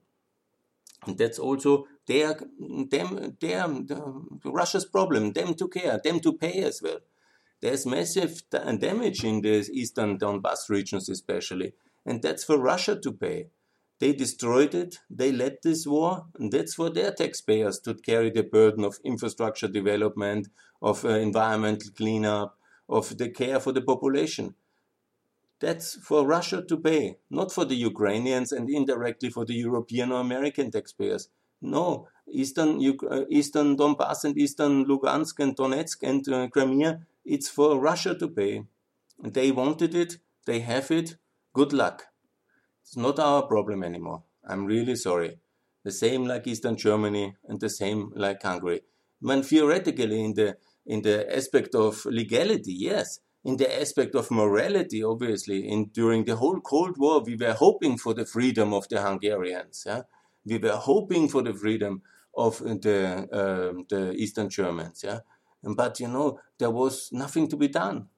And 1.07 1.17
that's 1.17 1.39
also 1.39 1.87
their, 2.07 2.39
them, 2.59 3.37
their, 3.41 3.67
Russia's 4.45 4.85
problem, 4.85 5.33
them 5.33 5.55
to 5.55 5.69
care, 5.69 6.01
them 6.03 6.21
to 6.21 6.33
pay 6.33 6.63
as 6.63 6.83
well. 6.83 6.99
There's 7.61 7.87
massive 7.87 8.43
damage 8.51 9.25
in 9.25 9.41
the 9.41 9.69
eastern 9.73 10.19
Donbass 10.19 10.69
regions, 10.69 11.09
especially, 11.09 11.73
and 12.07 12.23
that's 12.23 12.45
for 12.45 12.59
Russia 12.59 12.97
to 13.01 13.13
pay. 13.13 13.49
They 14.01 14.13
destroyed 14.13 14.75
it, 14.75 15.01
they 15.11 15.33
led 15.33 15.59
this 15.63 15.85
war, 15.85 16.27
and 16.39 16.53
that's 16.53 16.75
for 16.75 16.89
their 16.89 17.11
taxpayers 17.11 17.81
to 17.81 17.95
carry 17.95 18.31
the 18.31 18.45
burden 18.45 18.85
of 18.85 19.01
infrastructure 19.05 19.67
development, 19.67 20.49
of 20.81 21.05
uh, 21.05 21.09
environmental 21.09 21.91
cleanup, 21.97 22.57
of 22.89 23.19
the 23.19 23.29
care 23.31 23.59
for 23.59 23.73
the 23.73 23.83
population. 23.83 24.55
That's 25.61 25.97
for 25.97 26.27
Russia 26.27 26.63
to 26.63 26.77
pay, 26.77 27.19
not 27.31 27.51
for 27.53 27.65
the 27.65 27.75
Ukrainians 27.75 28.53
and 28.53 28.71
indirectly 28.71 29.31
for 29.31 29.45
the 29.45 29.55
European 29.55 30.13
or 30.13 30.21
American 30.21 30.71
taxpayers. 30.71 31.29
No, 31.61 32.09
Eastern, 32.31 32.81
uh, 33.11 33.25
Eastern 33.29 33.77
Donbass 33.77 34.25
and 34.25 34.39
Eastern 34.39 34.85
Lugansk 34.85 35.41
and 35.41 35.57
Donetsk 35.57 36.03
and 36.03 36.29
uh, 36.29 36.49
Crimea, 36.49 37.01
it's 37.25 37.49
for 37.49 37.81
Russia 37.81 38.15
to 38.15 38.29
pay. 38.29 38.65
They 39.21 39.51
wanted 39.51 39.95
it, 39.95 40.19
they 40.47 40.61
have 40.61 40.91
it, 40.93 41.17
good 41.53 41.73
luck. 41.73 42.07
It's 42.83 42.97
not 42.97 43.19
our 43.19 43.43
problem 43.43 43.83
anymore. 43.83 44.23
I'm 44.47 44.65
really 44.65 44.95
sorry. 44.95 45.39
The 45.85 45.91
same 45.91 46.25
like 46.25 46.47
Eastern 46.47 46.77
Germany 46.77 47.35
and 47.49 47.61
the 47.61 47.69
same 47.69 48.13
like 48.15 48.43
Hungary. 48.43 48.83
When 49.21 49.43
theoretically 49.43 50.25
in 50.25 50.35
the 50.35 50.57
in 50.87 51.03
the 51.03 51.37
aspect 51.37 51.75
of 51.75 52.05
legality, 52.07 52.73
yes. 52.73 53.21
In 53.49 53.57
the 53.57 53.71
aspect 53.81 54.15
of 54.15 54.31
morality, 54.31 55.01
obviously, 55.03 55.59
in 55.73 55.81
during 56.01 56.25
the 56.25 56.37
whole 56.37 56.61
Cold 56.61 56.97
War, 56.99 57.17
we 57.29 57.37
were 57.37 57.55
hoping 57.55 57.99
for 57.99 58.13
the 58.15 58.27
freedom 58.27 58.75
of 58.75 58.89
the 58.89 59.01
Hungarians. 59.01 59.85
Yeah? 59.87 60.03
We 60.45 60.59
were 60.59 60.79
hoping 60.91 61.29
for 61.29 61.43
the 61.43 61.55
freedom 61.55 62.03
of 62.37 62.59
the 62.59 62.99
uh, 63.41 63.73
the 63.89 64.13
Eastern 64.23 64.49
Germans. 64.49 65.03
Yeah, 65.09 65.21
but 65.63 66.01
you 66.01 66.09
know 66.09 66.41
there 66.59 66.75
was 66.83 67.11
nothing 67.13 67.49
to 67.49 67.57
be 67.57 67.69
done 67.69 68.09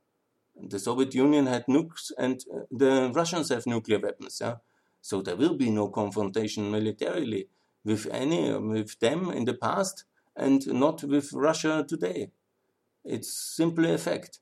the 0.69 0.79
Soviet 0.79 1.15
Union 1.15 1.47
had 1.47 1.67
nukes 1.67 2.13
and 2.19 2.45
uh, 2.55 2.61
the 2.71 3.11
Russians 3.15 3.49
have 3.49 3.67
nuclear 3.67 3.99
weapons. 3.99 4.39
Yeah? 4.41 4.57
So 5.01 5.23
there 5.23 5.37
will 5.37 5.57
be 5.57 5.71
no 5.71 5.89
confrontation 5.89 6.71
militarily 6.71 7.49
with 7.85 8.07
any 8.11 8.53
with 8.59 8.99
them 9.01 9.31
in 9.31 9.45
the 9.47 9.55
past 9.55 10.05
and 10.37 10.67
not 10.67 11.03
with 11.03 11.33
Russia 11.33 11.85
today. 11.89 12.31
It's 13.05 13.33
simply 13.33 13.95
a 13.95 13.99
fact. 13.99 14.41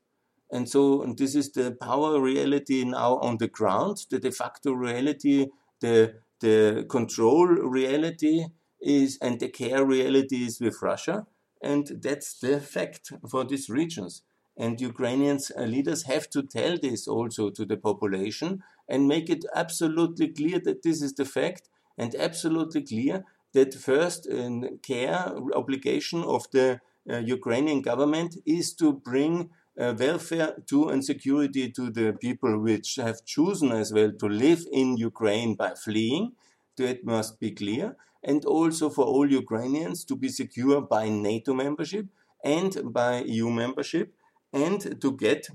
And 0.50 0.68
so 0.68 1.02
and 1.02 1.18
this 1.18 1.34
is 1.34 1.52
the 1.52 1.72
power 1.72 2.20
reality 2.20 2.84
now 2.84 3.18
on 3.18 3.38
the 3.38 3.48
ground, 3.48 4.06
the 4.10 4.18
de 4.18 4.30
facto 4.30 4.72
reality, 4.72 5.48
the 5.80 6.14
the 6.40 6.86
control 6.88 7.46
reality 7.46 8.46
is 8.80 9.18
and 9.20 9.40
the 9.40 9.48
care 9.48 9.84
reality 9.84 10.44
is 10.46 10.60
with 10.60 10.80
Russia. 10.82 11.26
And 11.62 12.00
that's 12.02 12.38
the 12.38 12.60
fact 12.60 13.12
for 13.28 13.44
these 13.44 13.68
regions. 13.68 14.22
And 14.56 14.80
Ukrainian 14.80 15.38
uh, 15.56 15.62
leaders 15.62 16.04
have 16.04 16.28
to 16.30 16.42
tell 16.42 16.78
this 16.78 17.06
also 17.06 17.50
to 17.50 17.64
the 17.64 17.76
population 17.76 18.62
and 18.88 19.06
make 19.06 19.28
it 19.30 19.44
absolutely 19.54 20.28
clear 20.28 20.58
that 20.60 20.82
this 20.82 21.02
is 21.02 21.14
the 21.14 21.24
fact 21.24 21.68
and 21.96 22.14
absolutely 22.14 22.82
clear 22.82 23.24
that 23.54 23.74
first 23.74 24.28
uh, 24.28 24.50
care 24.82 25.32
obligation 25.54 26.22
of 26.22 26.50
the 26.52 26.80
uh, 27.10 27.18
Ukrainian 27.18 27.82
government 27.82 28.36
is 28.46 28.74
to 28.74 28.92
bring 28.92 29.50
uh, 29.78 29.94
welfare 29.98 30.56
to 30.66 30.88
and 30.88 31.04
security 31.04 31.70
to 31.70 31.90
the 31.90 32.12
people 32.12 32.58
which 32.58 32.96
have 32.96 33.24
chosen 33.24 33.72
as 33.72 33.92
well 33.92 34.12
to 34.12 34.26
live 34.26 34.64
in 34.72 34.96
Ukraine 34.96 35.54
by 35.54 35.74
fleeing. 35.74 36.32
That 36.76 37.04
must 37.04 37.40
be 37.40 37.52
clear. 37.52 37.96
And 38.22 38.44
also 38.44 38.90
for 38.90 39.04
all 39.04 39.30
Ukrainians 39.30 40.04
to 40.06 40.16
be 40.16 40.28
secure 40.28 40.80
by 40.80 41.08
NATO 41.08 41.54
membership 41.54 42.06
and 42.44 42.92
by 42.92 43.22
EU 43.22 43.50
membership 43.50 44.12
and 44.52 45.00
to 45.00 45.12
get 45.12 45.48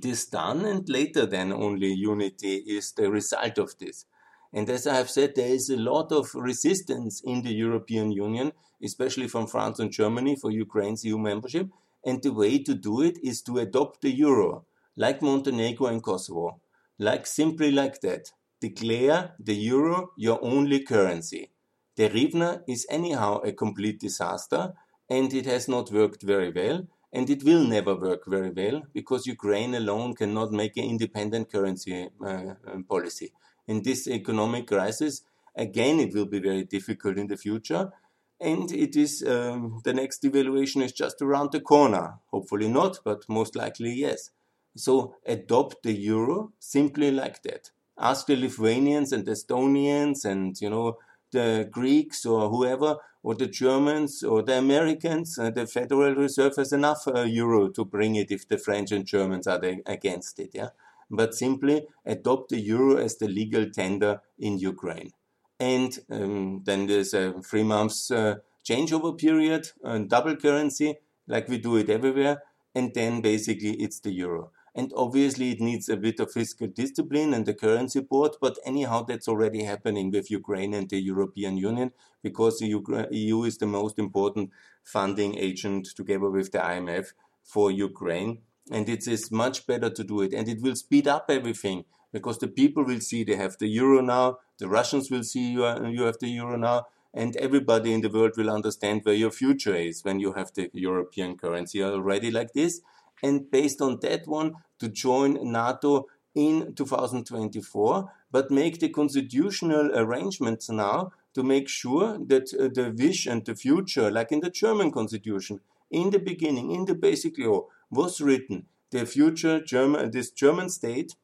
this 0.00 0.26
done 0.26 0.64
and 0.64 0.88
later 0.88 1.26
then 1.26 1.52
only 1.52 1.92
unity 1.92 2.56
is 2.56 2.92
the 2.92 3.10
result 3.10 3.58
of 3.58 3.76
this. 3.78 4.06
And 4.52 4.68
as 4.68 4.86
I 4.86 4.94
have 4.94 5.10
said, 5.10 5.34
there 5.34 5.48
is 5.48 5.70
a 5.70 5.76
lot 5.76 6.10
of 6.10 6.34
resistance 6.34 7.22
in 7.24 7.42
the 7.42 7.52
European 7.52 8.10
Union, 8.10 8.52
especially 8.82 9.28
from 9.28 9.46
France 9.46 9.78
and 9.78 9.92
Germany 9.92 10.36
for 10.36 10.50
Ukraine's 10.50 11.04
EU 11.04 11.18
membership. 11.18 11.68
And 12.04 12.22
the 12.22 12.32
way 12.32 12.58
to 12.62 12.74
do 12.74 13.02
it 13.02 13.18
is 13.22 13.42
to 13.42 13.58
adopt 13.58 14.00
the 14.02 14.10
euro, 14.10 14.64
like 14.96 15.22
Montenegro 15.22 15.86
and 15.86 16.02
Kosovo, 16.02 16.60
like 16.98 17.26
simply 17.26 17.70
like 17.70 18.00
that. 18.00 18.32
Declare 18.60 19.34
the 19.38 19.54
euro 19.54 20.10
your 20.16 20.38
only 20.42 20.80
currency. 20.80 21.50
The 21.96 22.08
hryvnia 22.08 22.62
is 22.68 22.86
anyhow 22.90 23.40
a 23.40 23.52
complete 23.52 24.00
disaster, 24.00 24.74
and 25.08 25.32
it 25.34 25.46
has 25.46 25.68
not 25.68 25.90
worked 25.90 26.22
very 26.22 26.50
well 26.50 26.86
and 27.12 27.28
it 27.28 27.42
will 27.42 27.64
never 27.64 27.94
work 27.94 28.26
very 28.26 28.50
well 28.50 28.82
because 28.92 29.26
Ukraine 29.26 29.74
alone 29.74 30.14
cannot 30.14 30.52
make 30.52 30.76
an 30.76 30.84
independent 30.84 31.50
currency 31.50 32.08
uh, 32.24 32.54
um, 32.66 32.84
policy. 32.84 33.32
In 33.66 33.82
this 33.82 34.06
economic 34.06 34.68
crisis, 34.68 35.22
again, 35.56 35.98
it 36.00 36.14
will 36.14 36.26
be 36.26 36.38
very 36.38 36.64
difficult 36.64 37.18
in 37.18 37.26
the 37.26 37.36
future. 37.36 37.90
And 38.40 38.72
it 38.72 38.96
is 38.96 39.22
um, 39.26 39.80
the 39.84 39.92
next 39.92 40.22
devaluation 40.22 40.82
is 40.82 40.92
just 40.92 41.20
around 41.20 41.52
the 41.52 41.60
corner. 41.60 42.14
Hopefully 42.30 42.68
not, 42.68 43.00
but 43.04 43.28
most 43.28 43.54
likely 43.54 43.92
yes. 43.92 44.30
So 44.76 45.14
adopt 45.26 45.82
the 45.82 45.92
euro 45.92 46.52
simply 46.58 47.10
like 47.10 47.42
that. 47.42 47.70
Ask 47.98 48.26
the 48.26 48.36
Lithuanians 48.36 49.12
and 49.12 49.26
Estonians 49.26 50.24
and 50.24 50.58
you 50.60 50.70
know 50.70 50.98
the 51.32 51.68
Greeks 51.70 52.24
or 52.24 52.48
whoever 52.48 52.96
or 53.22 53.34
the 53.34 53.46
Germans 53.46 54.22
or 54.22 54.42
the 54.42 54.56
Americans, 54.58 55.38
uh, 55.38 55.50
the 55.50 55.66
Federal 55.66 56.14
Reserve 56.14 56.56
has 56.56 56.72
enough 56.72 57.06
uh, 57.06 57.22
euro 57.22 57.68
to 57.68 57.84
bring 57.84 58.14
it 58.14 58.30
if 58.30 58.48
the 58.48 58.56
French 58.56 58.92
and 58.92 59.04
Germans 59.04 59.46
are 59.46 59.60
against 59.86 60.38
it. 60.38 60.50
Yeah, 60.54 60.70
but 61.10 61.34
simply 61.34 61.86
adopt 62.06 62.50
the 62.50 62.60
euro 62.60 62.96
as 62.96 63.16
the 63.18 63.28
legal 63.28 63.68
tender 63.70 64.20
in 64.38 64.58
Ukraine, 64.58 65.12
and 65.60 65.98
um, 66.10 66.62
then 66.64 66.86
there's 66.86 67.14
a 67.14 67.34
three 67.42 67.62
months 67.62 68.10
uh, 68.10 68.36
changeover 68.64 69.16
period, 69.16 69.68
double 70.08 70.36
currency 70.36 70.96
like 71.26 71.48
we 71.48 71.58
do 71.58 71.76
it 71.76 71.88
everywhere, 71.88 72.42
and 72.74 72.92
then 72.94 73.20
basically 73.20 73.74
it's 73.74 74.00
the 74.00 74.10
euro. 74.12 74.50
And 74.74 74.92
obviously, 74.96 75.50
it 75.50 75.60
needs 75.60 75.88
a 75.88 75.96
bit 75.96 76.20
of 76.20 76.30
fiscal 76.30 76.68
discipline 76.68 77.34
and 77.34 77.44
the 77.44 77.54
currency 77.54 78.00
board. 78.00 78.32
But 78.40 78.56
anyhow, 78.64 79.02
that's 79.02 79.26
already 79.26 79.64
happening 79.64 80.10
with 80.12 80.30
Ukraine 80.30 80.74
and 80.74 80.88
the 80.88 81.00
European 81.00 81.56
Union 81.56 81.90
because 82.22 82.58
the 82.58 82.68
EU 83.10 83.42
is 83.42 83.58
the 83.58 83.66
most 83.66 83.98
important 83.98 84.50
funding 84.84 85.36
agent 85.36 85.88
together 85.96 86.30
with 86.30 86.52
the 86.52 86.58
IMF 86.58 87.08
for 87.42 87.72
Ukraine. 87.72 88.42
And 88.70 88.88
it 88.88 89.08
is 89.08 89.32
much 89.32 89.66
better 89.66 89.90
to 89.90 90.04
do 90.04 90.20
it. 90.20 90.32
And 90.32 90.48
it 90.48 90.62
will 90.62 90.76
speed 90.76 91.08
up 91.08 91.26
everything 91.28 91.84
because 92.12 92.38
the 92.38 92.48
people 92.48 92.84
will 92.84 93.00
see 93.00 93.24
they 93.24 93.36
have 93.36 93.56
the 93.58 93.68
euro 93.68 94.00
now, 94.00 94.38
the 94.58 94.68
Russians 94.68 95.10
will 95.10 95.22
see 95.22 95.52
you, 95.52 95.64
you 95.88 96.02
have 96.02 96.18
the 96.20 96.28
euro 96.28 96.56
now, 96.56 96.86
and 97.12 97.36
everybody 97.36 97.92
in 97.92 98.00
the 98.00 98.08
world 98.08 98.32
will 98.36 98.50
understand 98.50 99.02
where 99.04 99.14
your 99.14 99.30
future 99.30 99.74
is 99.74 100.04
when 100.04 100.20
you 100.20 100.32
have 100.34 100.52
the 100.54 100.70
European 100.72 101.36
currency 101.36 101.82
already 101.82 102.30
like 102.30 102.52
this. 102.52 102.80
And 103.22 103.50
based 103.50 103.80
on 103.80 103.98
that 104.00 104.26
one 104.26 104.54
to 104.78 104.88
join 104.88 105.38
NATO 105.52 106.06
in 106.34 106.74
2024, 106.74 108.12
but 108.30 108.50
make 108.50 108.78
the 108.78 108.88
constitutional 108.88 109.90
arrangements 109.94 110.70
now 110.70 111.12
to 111.34 111.42
make 111.42 111.68
sure 111.68 112.18
that 112.18 112.54
uh, 112.54 112.68
the 112.72 112.94
wish 112.96 113.26
and 113.26 113.44
the 113.44 113.54
future, 113.54 114.10
like 114.10 114.32
in 114.32 114.40
the 114.40 114.50
German 114.50 114.90
constitution, 114.90 115.60
in 115.90 116.10
the 116.10 116.18
beginning, 116.18 116.70
in 116.70 116.84
the 116.84 116.94
basic 116.94 117.38
law, 117.38 117.66
was 117.90 118.20
written 118.20 118.66
the 118.90 119.06
future 119.06 119.60
German, 119.60 120.10
this 120.10 120.30
German 120.30 120.68
state, 120.68 121.14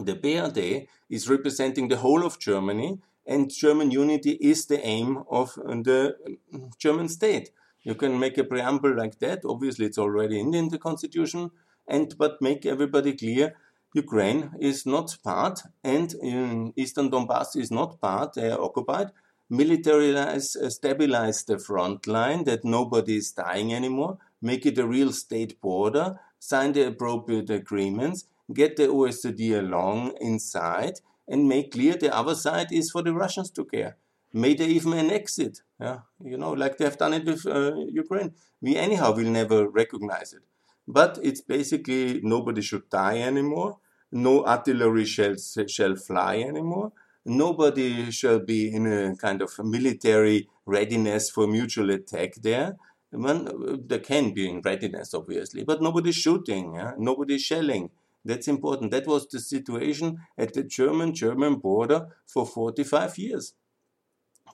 the 0.00 0.14
BRD, 0.14 0.86
is 1.08 1.28
representing 1.28 1.88
the 1.88 1.98
whole 1.98 2.24
of 2.24 2.38
Germany, 2.38 2.98
and 3.26 3.50
German 3.50 3.90
unity 3.90 4.32
is 4.32 4.66
the 4.66 4.84
aim 4.84 5.24
of 5.30 5.58
uh, 5.58 5.74
the 5.82 6.16
um, 6.52 6.70
German 6.78 7.08
state. 7.08 7.50
You 7.82 7.94
can 7.94 8.18
make 8.18 8.38
a 8.38 8.44
preamble 8.44 8.94
like 8.94 9.18
that. 9.18 9.44
Obviously, 9.44 9.86
it's 9.86 9.98
already 9.98 10.40
in, 10.40 10.68
the 10.68 10.78
constitution, 10.78 11.50
and 11.86 12.14
but 12.18 12.40
make 12.40 12.64
everybody 12.66 13.12
clear 13.14 13.54
Ukraine 13.94 14.50
is 14.58 14.86
not 14.86 15.16
part, 15.22 15.62
and 15.84 16.14
um, 16.22 16.72
Eastern 16.76 17.10
Donbass 17.10 17.56
is 17.56 17.70
not 17.70 18.00
part, 18.00 18.34
they 18.34 18.50
are 18.50 18.60
occupied. 18.60 19.12
Militarize, 19.52 20.56
uh, 20.56 20.70
stabilize 20.70 21.44
the 21.44 21.58
front 21.58 22.06
line 22.06 22.44
that 22.44 22.64
nobody 22.64 23.16
is 23.16 23.30
dying 23.30 23.72
anymore, 23.72 24.18
make 24.42 24.66
it 24.66 24.78
a 24.78 24.86
real 24.86 25.12
state 25.12 25.60
border, 25.60 26.18
sign 26.38 26.72
the 26.72 26.88
appropriate 26.88 27.50
agreements, 27.50 28.24
get 28.52 28.76
the 28.76 28.88
OSCE 28.88 29.58
along 29.58 30.14
inside, 30.20 31.00
and 31.26 31.48
make 31.48 31.72
clear 31.72 31.94
the 31.94 32.14
other 32.14 32.34
side 32.34 32.68
is 32.70 32.90
for 32.90 33.02
the 33.02 33.14
Russians 33.14 33.50
to 33.52 33.64
care. 33.64 33.96
May 34.32 34.54
they 34.54 34.66
even 34.66 34.94
annex 34.94 35.38
it, 35.38 35.60
yeah? 35.80 36.00
you 36.22 36.36
know, 36.36 36.52
like 36.52 36.76
they 36.76 36.84
have 36.84 36.98
done 36.98 37.14
it 37.14 37.24
with 37.24 37.46
uh, 37.46 37.76
Ukraine. 37.88 38.32
We 38.60 38.76
anyhow 38.76 39.14
will 39.14 39.30
never 39.30 39.68
recognize 39.68 40.32
it. 40.32 40.42
But 40.86 41.18
it's 41.22 41.40
basically 41.40 42.20
nobody 42.22 42.60
should 42.60 42.90
die 42.90 43.18
anymore. 43.20 43.78
No 44.12 44.44
artillery 44.44 45.04
shells 45.04 45.56
shall 45.68 45.96
fly 45.96 46.38
anymore. 46.38 46.92
Nobody 47.24 48.10
shall 48.10 48.40
be 48.40 48.72
in 48.74 48.86
a 48.86 49.16
kind 49.16 49.40
of 49.40 49.50
military 49.60 50.48
readiness 50.66 51.30
for 51.30 51.46
mutual 51.46 51.90
attack 51.90 52.34
there. 52.36 52.76
One, 53.12 53.80
there 53.86 54.00
can 54.00 54.34
be 54.34 54.50
in 54.50 54.60
readiness, 54.60 55.14
obviously, 55.14 55.62
but 55.64 55.80
nobody's 55.80 56.16
shooting, 56.16 56.74
yeah? 56.74 56.92
nobody's 56.98 57.42
shelling. 57.42 57.90
That's 58.24 58.48
important. 58.48 58.90
That 58.90 59.06
was 59.06 59.28
the 59.28 59.38
situation 59.38 60.18
at 60.36 60.54
the 60.54 60.64
German 60.64 61.14
German 61.14 61.56
border 61.56 62.16
for 62.26 62.46
45 62.46 63.18
years. 63.18 63.54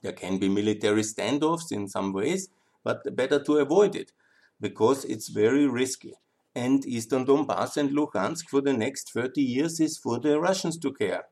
There 0.03 0.13
can 0.13 0.37
be 0.37 0.49
military 0.49 1.01
standoffs 1.01 1.71
in 1.71 1.87
some 1.87 2.11
ways, 2.13 2.49
but 2.83 3.15
better 3.15 3.41
to 3.43 3.57
avoid 3.57 3.95
it 3.95 4.11
because 4.59 5.05
it's 5.05 5.29
very 5.29 5.65
risky. 5.67 6.15
And 6.53 6.85
Eastern 6.85 7.25
Donbass 7.25 7.77
and 7.77 7.91
Luhansk 7.91 8.47
for 8.49 8.61
the 8.61 8.73
next 8.73 9.11
30 9.11 9.41
years 9.41 9.79
is 9.79 9.97
for 9.97 10.19
the 10.19 10.39
Russians 10.39 10.77
to 10.79 10.91
care. 10.93 11.25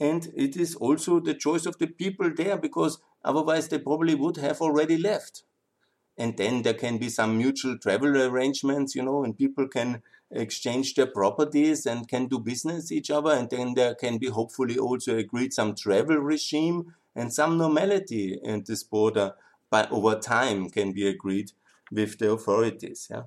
And 0.00 0.32
it 0.36 0.56
is 0.56 0.74
also 0.76 1.20
the 1.20 1.34
choice 1.34 1.66
of 1.66 1.78
the 1.78 1.86
people 1.88 2.32
there 2.34 2.58
because 2.58 3.00
otherwise 3.24 3.68
they 3.68 3.78
probably 3.78 4.14
would 4.14 4.36
have 4.38 4.60
already 4.60 4.96
left. 4.98 5.44
And 6.18 6.36
then 6.36 6.62
there 6.62 6.74
can 6.74 6.98
be 6.98 7.08
some 7.08 7.38
mutual 7.38 7.78
travel 7.78 8.16
arrangements, 8.20 8.94
you 8.94 9.02
know, 9.02 9.24
and 9.24 9.36
people 9.38 9.68
can 9.68 10.02
exchange 10.30 10.94
their 10.94 11.06
properties 11.06 11.86
and 11.86 12.08
can 12.08 12.26
do 12.26 12.38
business 12.38 12.92
each 12.92 13.10
other. 13.10 13.32
And 13.32 13.48
then 13.50 13.74
there 13.74 13.94
can 13.94 14.18
be 14.18 14.28
hopefully 14.28 14.78
also 14.78 15.16
agreed 15.16 15.52
some 15.52 15.74
travel 15.74 16.16
regime 16.16 16.94
and 17.14 17.32
some 17.32 17.58
normality 17.58 18.38
in 18.42 18.64
this 18.66 18.82
border 18.82 19.34
by 19.70 19.86
over 19.90 20.16
time 20.16 20.70
can 20.70 20.92
be 20.92 21.06
agreed 21.08 21.52
with 21.90 22.18
the 22.18 22.30
authorities. 22.30 23.08
Yeah? 23.10 23.24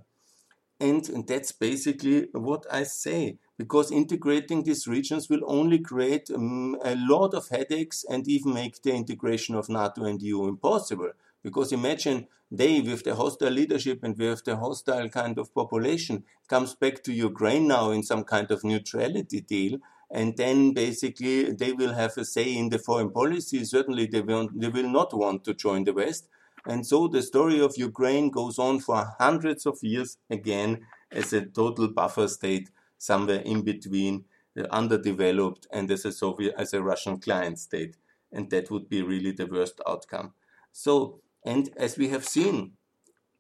And, 0.80 1.08
and 1.10 1.28
that's 1.28 1.52
basically 1.52 2.28
what 2.32 2.66
I 2.72 2.84
say, 2.84 3.38
because 3.58 3.92
integrating 3.92 4.64
these 4.64 4.88
regions 4.88 5.30
will 5.30 5.44
only 5.46 5.78
create 5.78 6.32
um, 6.32 6.76
a 6.84 6.96
lot 6.96 7.36
of 7.36 7.50
headaches 7.50 8.04
and 8.10 8.28
even 8.28 8.56
make 8.56 8.82
the 8.82 8.94
integration 8.94 9.54
of 9.54 9.70
NATO 9.70 10.06
and 10.06 10.20
EU 10.22 10.48
impossible. 10.48 11.12
Because 11.44 11.72
imagine 11.72 12.28
they, 12.52 12.82
with 12.82 13.04
the 13.04 13.16
hostile 13.16 13.50
leadership 13.50 14.04
and 14.04 14.18
with 14.18 14.44
the 14.44 14.58
hostile 14.58 15.10
kind 15.10 15.38
of 15.40 15.54
population, 15.54 16.24
comes 16.48 16.76
back 16.76 17.04
to 17.04 17.14
Ukraine 17.14 17.68
now 17.68 17.92
in 17.92 18.04
some 18.04 18.24
kind 18.24 18.52
of 18.52 18.64
neutrality 18.64 19.42
deal, 19.42 19.80
and 20.12 20.36
then 20.36 20.74
basically 20.74 21.52
they 21.54 21.72
will 21.72 21.94
have 21.94 22.18
a 22.18 22.26
say 22.26 22.54
in 22.54 22.70
the 22.70 22.78
foreign 22.78 23.12
policy. 23.12 23.64
Certainly, 23.64 24.08
they 24.08 24.22
will, 24.22 24.50
they 24.54 24.68
will 24.68 24.90
not 24.90 25.14
want 25.14 25.44
to 25.46 25.54
join 25.54 25.86
the 25.86 25.94
West, 25.94 26.28
and 26.66 26.86
so 26.86 27.08
the 27.08 27.22
story 27.22 27.60
of 27.60 27.78
Ukraine 27.78 28.30
goes 28.30 28.60
on 28.60 28.80
for 28.80 29.16
hundreds 29.18 29.66
of 29.66 29.80
years 29.82 30.18
again 30.30 30.86
as 31.12 31.34
a 31.34 31.46
total 31.46 31.88
buffer 31.88 32.28
state, 32.28 32.70
somewhere 32.98 33.40
in 33.40 33.64
between, 33.64 34.26
uh, 34.58 34.64
underdeveloped, 34.70 35.68
and 35.72 35.90
as 35.90 36.06
a 36.06 36.12
Soviet, 36.12 36.54
as 36.58 36.74
a 36.74 36.84
Russian 36.84 37.20
client 37.20 37.58
state. 37.60 37.98
And 38.32 38.50
that 38.52 38.70
would 38.70 38.88
be 38.90 39.02
really 39.02 39.32
the 39.32 39.48
worst 39.48 39.82
outcome. 39.88 40.34
So, 40.72 41.22
and 41.46 41.70
as 41.78 41.98
we 41.98 42.10
have 42.10 42.26
seen, 42.26 42.74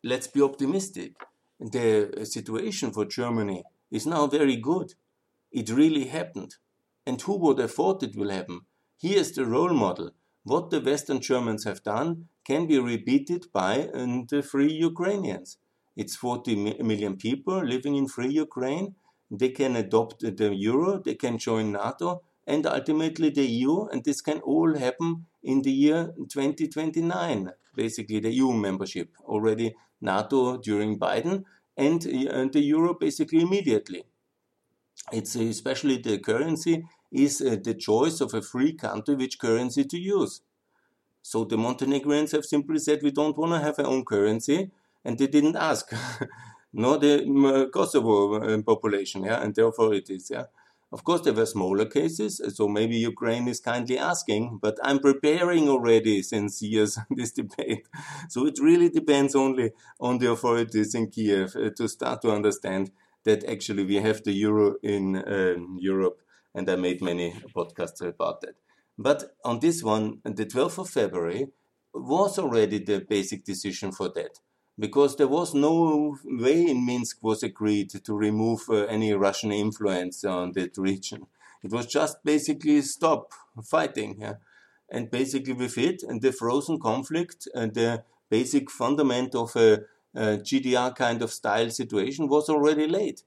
let's 0.03 0.27
be 0.27 0.41
optimistic. 0.41 1.13
The 1.59 2.25
situation 2.25 2.91
for 2.91 3.05
Germany 3.05 3.63
is 3.91 4.07
now 4.07 4.27
very 4.27 4.55
good. 4.55 4.95
It 5.51 5.69
really 5.69 6.05
happened. 6.05 6.55
And 7.05 7.21
who 7.21 7.37
would 7.37 7.59
have 7.59 7.73
thought 7.73 8.03
it 8.03 8.15
will 8.15 8.29
happen? 8.29 8.61
Here's 8.99 9.31
the 9.31 9.45
role 9.45 9.73
model. 9.73 10.11
What 10.43 10.71
the 10.71 10.81
Western 10.81 11.19
Germans 11.19 11.65
have 11.65 11.83
done 11.83 12.27
can 12.45 12.65
be 12.65 12.79
repeated 12.79 13.45
by 13.53 13.87
uh, 13.87 14.23
the 14.27 14.41
free 14.41 14.73
Ukrainians. 14.73 15.57
It's 15.95 16.15
40 16.15 16.81
million 16.81 17.17
people 17.17 17.63
living 17.63 17.95
in 17.95 18.07
free 18.07 18.31
Ukraine. 18.31 18.95
They 19.29 19.49
can 19.49 19.75
adopt 19.75 20.21
the 20.21 20.55
euro, 20.55 20.99
they 20.99 21.15
can 21.15 21.37
join 21.37 21.71
NATO, 21.71 22.23
and 22.47 22.65
ultimately 22.65 23.29
the 23.29 23.45
EU, 23.45 23.85
and 23.85 24.03
this 24.03 24.21
can 24.21 24.39
all 24.39 24.77
happen 24.77 25.27
in 25.43 25.61
the 25.61 25.71
year 25.71 26.13
2029, 26.29 27.51
basically 27.83 28.19
the 28.19 28.31
EU 28.39 28.51
membership, 28.67 29.09
already 29.33 29.67
NATO 30.01 30.57
during 30.57 30.99
Biden, 30.99 31.43
and, 31.77 32.05
and 32.05 32.53
the 32.53 32.63
euro 32.75 32.93
basically 32.93 33.41
immediately. 33.41 34.03
It's 35.11 35.35
especially 35.35 35.97
the 35.97 36.19
currency 36.19 36.75
is 37.11 37.41
uh, 37.41 37.57
the 37.67 37.73
choice 37.73 38.21
of 38.21 38.33
a 38.33 38.41
free 38.41 38.73
country 38.73 39.15
which 39.15 39.39
currency 39.39 39.83
to 39.85 39.97
use. 39.97 40.41
So 41.21 41.43
the 41.45 41.57
Montenegrins 41.57 42.31
have 42.31 42.45
simply 42.45 42.79
said 42.79 42.99
we 43.01 43.11
don't 43.11 43.37
want 43.37 43.51
to 43.53 43.59
have 43.59 43.79
our 43.79 43.87
own 43.93 44.05
currency, 44.05 44.71
and 45.05 45.17
they 45.17 45.27
didn't 45.27 45.55
ask, 45.55 45.91
nor 46.73 46.97
the 46.97 47.13
Kosovo 47.73 48.15
uh, 48.35 48.61
population, 48.61 49.23
yeah, 49.23 49.41
and 49.43 49.53
the 49.55 49.65
authorities, 49.65 50.31
yeah. 50.33 50.45
Of 50.93 51.05
course, 51.05 51.21
there 51.21 51.33
were 51.33 51.45
smaller 51.45 51.85
cases, 51.85 52.41
so 52.55 52.67
maybe 52.67 52.97
Ukraine 52.97 53.47
is 53.47 53.61
kindly 53.61 53.97
asking, 53.97 54.59
but 54.61 54.77
I'm 54.83 54.99
preparing 54.99 55.69
already 55.69 56.21
since 56.21 56.61
years 56.61 56.97
this 57.09 57.31
debate. 57.31 57.87
So 58.29 58.45
it 58.45 58.59
really 58.61 58.89
depends 58.89 59.33
only 59.33 59.71
on 60.01 60.17
the 60.17 60.29
authorities 60.31 60.93
in 60.93 61.09
Kiev 61.09 61.55
uh, 61.55 61.69
to 61.77 61.87
start 61.87 62.21
to 62.23 62.31
understand 62.31 62.91
that 63.23 63.45
actually 63.45 63.85
we 63.85 63.95
have 63.95 64.23
the 64.23 64.33
euro 64.33 64.75
in 64.83 65.15
uh, 65.15 65.55
Europe, 65.77 66.21
and 66.53 66.69
I 66.69 66.75
made 66.75 67.01
many 67.01 67.31
podcasts 67.55 68.01
about 68.01 68.41
that. 68.41 68.55
But 68.97 69.31
on 69.45 69.59
this 69.59 69.81
one, 69.83 70.19
the 70.25 70.45
12th 70.45 70.79
of 70.79 70.89
February 70.89 71.47
was 71.93 72.37
already 72.37 72.79
the 72.79 72.99
basic 72.99 73.45
decision 73.45 73.93
for 73.93 74.09
that. 74.15 74.39
Because 74.81 75.15
there 75.15 75.27
was 75.27 75.53
no 75.53 76.17
way 76.25 76.65
in 76.65 76.87
Minsk 76.87 77.17
was 77.21 77.43
agreed 77.43 77.91
to 77.91 78.13
remove 78.15 78.61
uh, 78.67 78.85
any 78.85 79.13
Russian 79.13 79.51
influence 79.51 80.23
on 80.23 80.53
that 80.53 80.75
region. 80.75 81.27
It 81.63 81.71
was 81.71 81.85
just 81.85 82.23
basically 82.23 82.81
stop 82.81 83.31
fighting. 83.63 84.17
Yeah? 84.19 84.37
And 84.89 85.11
basically 85.11 85.53
with 85.53 85.77
it 85.77 86.01
and 86.01 86.19
the 86.19 86.31
frozen 86.31 86.79
conflict 86.79 87.47
and 87.53 87.75
the 87.75 88.03
basic 88.31 88.71
fundament 88.71 89.35
of 89.35 89.55
a, 89.55 89.83
a 90.15 90.39
GDR 90.49 90.95
kind 90.95 91.21
of 91.21 91.31
style 91.31 91.69
situation 91.69 92.27
was 92.27 92.49
already 92.49 92.87
laid. 92.87 93.21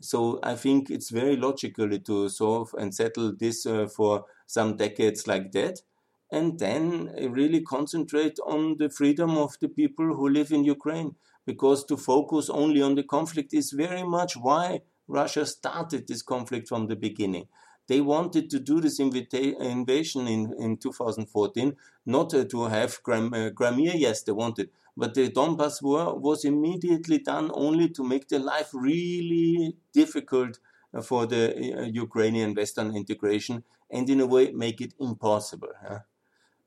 So 0.00 0.40
I 0.42 0.56
think 0.56 0.90
it's 0.90 1.10
very 1.10 1.36
logical 1.36 1.96
to 1.96 2.28
solve 2.28 2.74
and 2.76 2.92
settle 2.92 3.36
this 3.38 3.66
uh, 3.66 3.86
for 3.86 4.24
some 4.48 4.76
decades 4.76 5.28
like 5.28 5.52
that, 5.52 5.82
and 6.30 6.58
then 6.58 7.10
really 7.30 7.62
concentrate 7.62 8.38
on 8.46 8.76
the 8.78 8.90
freedom 8.90 9.36
of 9.36 9.56
the 9.60 9.68
people 9.68 10.14
who 10.14 10.28
live 10.28 10.50
in 10.52 10.64
Ukraine. 10.64 11.14
Because 11.46 11.84
to 11.86 11.96
focus 11.96 12.50
only 12.50 12.82
on 12.82 12.94
the 12.94 13.02
conflict 13.02 13.54
is 13.54 13.72
very 13.72 14.02
much 14.02 14.36
why 14.36 14.82
Russia 15.06 15.46
started 15.46 16.06
this 16.06 16.20
conflict 16.22 16.68
from 16.68 16.86
the 16.86 16.96
beginning. 16.96 17.48
They 17.88 18.02
wanted 18.02 18.50
to 18.50 18.60
do 18.60 18.82
this 18.82 19.00
invasion 19.00 20.28
in, 20.28 20.54
in 20.58 20.76
2014, 20.76 21.74
not 22.04 22.34
uh, 22.34 22.44
to 22.44 22.64
have 22.64 22.98
uh, 23.08 23.50
Crimea, 23.56 23.94
yes, 23.94 24.22
they 24.22 24.32
wanted, 24.32 24.68
but 24.94 25.14
the 25.14 25.30
Donbass 25.30 25.80
war 25.80 26.18
was 26.18 26.44
immediately 26.44 27.18
done 27.18 27.50
only 27.54 27.88
to 27.88 28.04
make 28.04 28.28
their 28.28 28.40
life 28.40 28.68
really 28.74 29.74
difficult 29.94 30.58
uh, 30.92 31.00
for 31.00 31.24
the 31.24 31.78
uh, 31.78 31.82
Ukrainian 31.84 32.54
Western 32.54 32.94
integration 32.94 33.64
and 33.90 34.08
in 34.10 34.20
a 34.20 34.26
way 34.26 34.52
make 34.52 34.82
it 34.82 34.92
impossible. 35.00 35.72
Huh? 35.82 36.00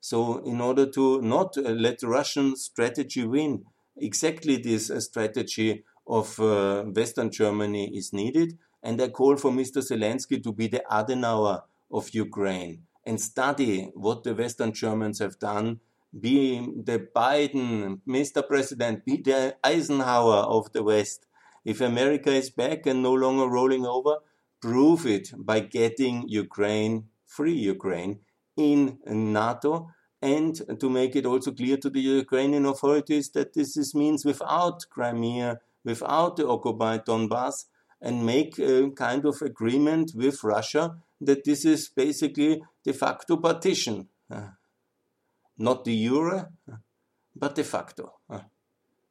So, 0.04 0.38
in 0.38 0.60
order 0.60 0.86
to 0.86 1.22
not 1.22 1.56
uh, 1.56 1.60
let 1.60 2.02
Russian 2.02 2.56
strategy 2.56 3.24
win, 3.24 3.62
exactly 3.96 4.56
this 4.56 4.90
uh, 4.90 4.98
strategy 4.98 5.84
of 6.08 6.40
uh, 6.40 6.82
Western 6.82 7.30
Germany 7.30 7.96
is 7.96 8.12
needed. 8.12 8.58
And 8.82 9.00
I 9.00 9.10
call 9.10 9.36
for 9.36 9.52
Mr. 9.52 9.78
Zelensky 9.80 10.42
to 10.42 10.52
be 10.52 10.66
the 10.66 10.82
Adenauer 10.90 11.62
of 11.88 12.10
Ukraine 12.14 12.82
and 13.06 13.20
study 13.20 13.92
what 13.94 14.24
the 14.24 14.34
Western 14.34 14.72
Germans 14.72 15.20
have 15.20 15.38
done. 15.38 15.78
Be 16.18 16.58
the 16.58 17.06
Biden, 17.14 18.00
Mr. 18.04 18.44
President, 18.46 19.04
be 19.04 19.18
the 19.18 19.56
Eisenhower 19.62 20.40
of 20.56 20.72
the 20.72 20.82
West. 20.82 21.26
If 21.64 21.80
America 21.80 22.32
is 22.32 22.50
back 22.50 22.86
and 22.86 23.04
no 23.04 23.12
longer 23.12 23.46
rolling 23.46 23.86
over, 23.86 24.16
prove 24.60 25.06
it 25.06 25.30
by 25.36 25.60
getting 25.60 26.24
Ukraine, 26.26 27.04
free 27.24 27.54
Ukraine, 27.54 28.18
in 28.56 28.98
NATO 29.06 29.90
and 30.22 30.78
to 30.78 30.88
make 30.88 31.16
it 31.16 31.26
also 31.26 31.50
clear 31.50 31.76
to 31.78 31.90
the 31.90 32.00
Ukrainian 32.00 32.64
authorities 32.64 33.30
that 33.30 33.54
this 33.54 33.76
is 33.76 33.94
means 33.94 34.24
without 34.24 34.86
Crimea, 34.88 35.60
without 35.84 36.36
the 36.36 36.46
occupied 36.46 37.04
Donbass, 37.04 37.66
and 38.00 38.24
make 38.24 38.58
a 38.58 38.90
kind 38.90 39.24
of 39.24 39.42
agreement 39.42 40.12
with 40.14 40.44
Russia 40.44 40.96
that 41.20 41.44
this 41.44 41.64
is 41.64 41.88
basically 41.88 42.62
de 42.84 42.92
facto 42.92 43.36
partition. 43.36 44.08
Not 45.58 45.84
de 45.84 46.06
jure, 46.06 46.50
but 47.36 47.54
de 47.54 47.64
facto. 47.64 48.12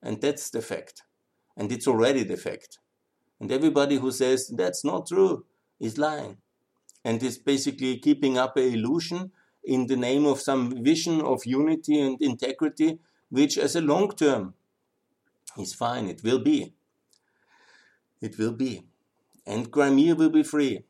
And 0.03 0.19
that's 0.19 0.49
the 0.49 0.63
fact. 0.63 1.03
And 1.55 1.71
it's 1.71 1.87
already 1.87 2.23
the 2.23 2.35
fact. 2.35 2.79
And 3.39 3.51
everybody 3.51 3.97
who 3.97 4.11
says 4.11 4.47
that's 4.47 4.83
not 4.83 5.07
true 5.07 5.45
is 5.79 5.99
lying. 5.99 6.37
And 7.03 7.21
is 7.23 7.37
basically 7.37 7.97
keeping 7.97 8.37
up 8.37 8.57
an 8.57 8.73
illusion 8.73 9.31
in 9.63 9.87
the 9.87 9.95
name 9.95 10.25
of 10.25 10.39
some 10.39 10.83
vision 10.83 11.21
of 11.21 11.45
unity 11.45 11.99
and 11.99 12.21
integrity, 12.21 12.99
which 13.29 13.57
as 13.57 13.75
a 13.75 13.81
long 13.81 14.11
term 14.11 14.53
is 15.57 15.73
fine. 15.73 16.07
It 16.07 16.23
will 16.23 16.39
be. 16.39 16.73
It 18.21 18.37
will 18.37 18.53
be. 18.53 18.83
And 19.45 19.71
Crimea 19.71 20.15
will 20.15 20.29
be 20.29 20.43
free. 20.43 20.83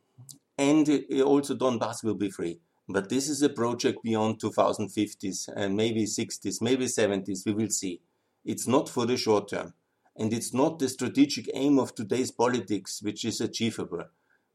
And 0.57 0.87
also 1.23 1.55
Donbass 1.55 2.03
will 2.03 2.15
be 2.15 2.29
free. 2.29 2.59
But 2.89 3.09
this 3.09 3.29
is 3.29 3.41
a 3.41 3.49
project 3.49 4.03
beyond 4.03 4.39
2050s 4.41 5.47
and 5.55 5.75
maybe 5.77 6.03
60s, 6.03 6.61
maybe 6.61 6.85
70s. 6.85 7.45
We 7.45 7.53
will 7.53 7.69
see. 7.69 8.01
It's 8.43 8.67
not 8.67 8.89
for 8.89 9.05
the 9.05 9.15
short 9.15 9.49
term. 9.49 9.73
And 10.17 10.33
it's 10.33 10.53
not 10.53 10.79
the 10.79 10.89
strategic 10.89 11.49
aim 11.53 11.79
of 11.79 11.95
today's 11.95 12.31
politics, 12.31 13.01
which 13.01 13.23
is 13.23 13.39
achievable 13.39 14.03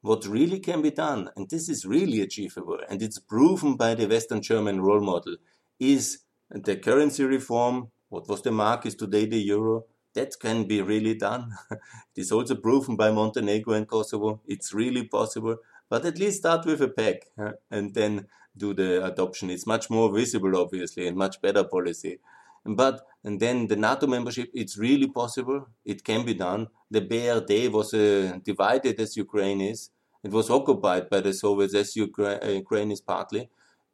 what 0.03 0.27
really 0.27 0.61
can 0.61 0.83
be 0.83 0.91
done, 0.91 1.31
and 1.37 1.49
this 1.49 1.69
is 1.69 1.85
really 1.85 2.21
achievable, 2.21 2.79
and 2.89 3.03
it's 3.03 3.19
proven 3.19 3.77
by 3.77 3.95
the 3.95 4.07
Western 4.07 4.43
German 4.43 4.81
role 4.81 5.01
model, 5.01 5.37
is 5.81 6.21
the 6.51 6.77
currency 6.77 7.25
reform. 7.25 7.91
What 8.09 8.29
was 8.29 8.43
the 8.43 8.53
mark 8.53 8.87
is 8.87 8.95
today 8.95 9.27
the 9.27 9.39
euro. 9.39 9.85
That 10.15 10.33
can 10.41 10.65
be 10.65 10.81
really 10.81 11.15
done. 11.15 11.53
it 11.71 11.81
is 12.17 12.33
also 12.33 12.55
proven 12.55 12.97
by 12.97 13.11
Montenegro 13.11 13.75
and 13.75 13.87
Kosovo. 13.87 14.41
It's 14.47 14.73
really 14.73 15.05
possible. 15.05 15.57
But 15.89 16.07
at 16.07 16.19
least 16.19 16.39
start 16.39 16.65
with 16.65 16.81
a 16.81 16.89
peg 16.89 17.27
uh, 17.39 17.53
and 17.71 17.95
then 17.95 18.27
do 18.57 18.73
the 18.73 19.05
adoption. 19.05 19.51
It's 19.51 19.67
much 19.67 19.91
more 19.91 20.13
visible, 20.13 20.57
obviously, 20.57 21.07
and 21.07 21.17
much 21.17 21.41
better 21.43 21.65
policy. 21.65 22.19
But 22.69 23.07
and 23.27 23.41
then 23.41 23.67
the 23.67 23.77
NATO 23.77 24.07
membership, 24.07 24.51
it's 24.55 24.79
really 24.79 25.09
possible. 25.09 25.67
It 25.85 26.05
can 26.05 26.25
be 26.25 26.35
done. 26.35 26.69
The 26.91 27.01
BRD 27.01 27.71
was 27.73 27.93
uh, 27.93 28.39
divided 28.45 29.01
as 29.01 29.17
Ukraine 29.17 29.61
is. 29.61 29.91
It 30.23 30.31
was 30.31 30.49
occupied 30.49 31.11
by 31.11 31.21
the 31.21 31.33
Soviets 31.33 31.75
as 31.75 31.97
Ukraine, 31.97 32.39
uh, 32.43 32.49
Ukraine 32.49 32.93
is 32.93 33.01
partly, 33.01 33.49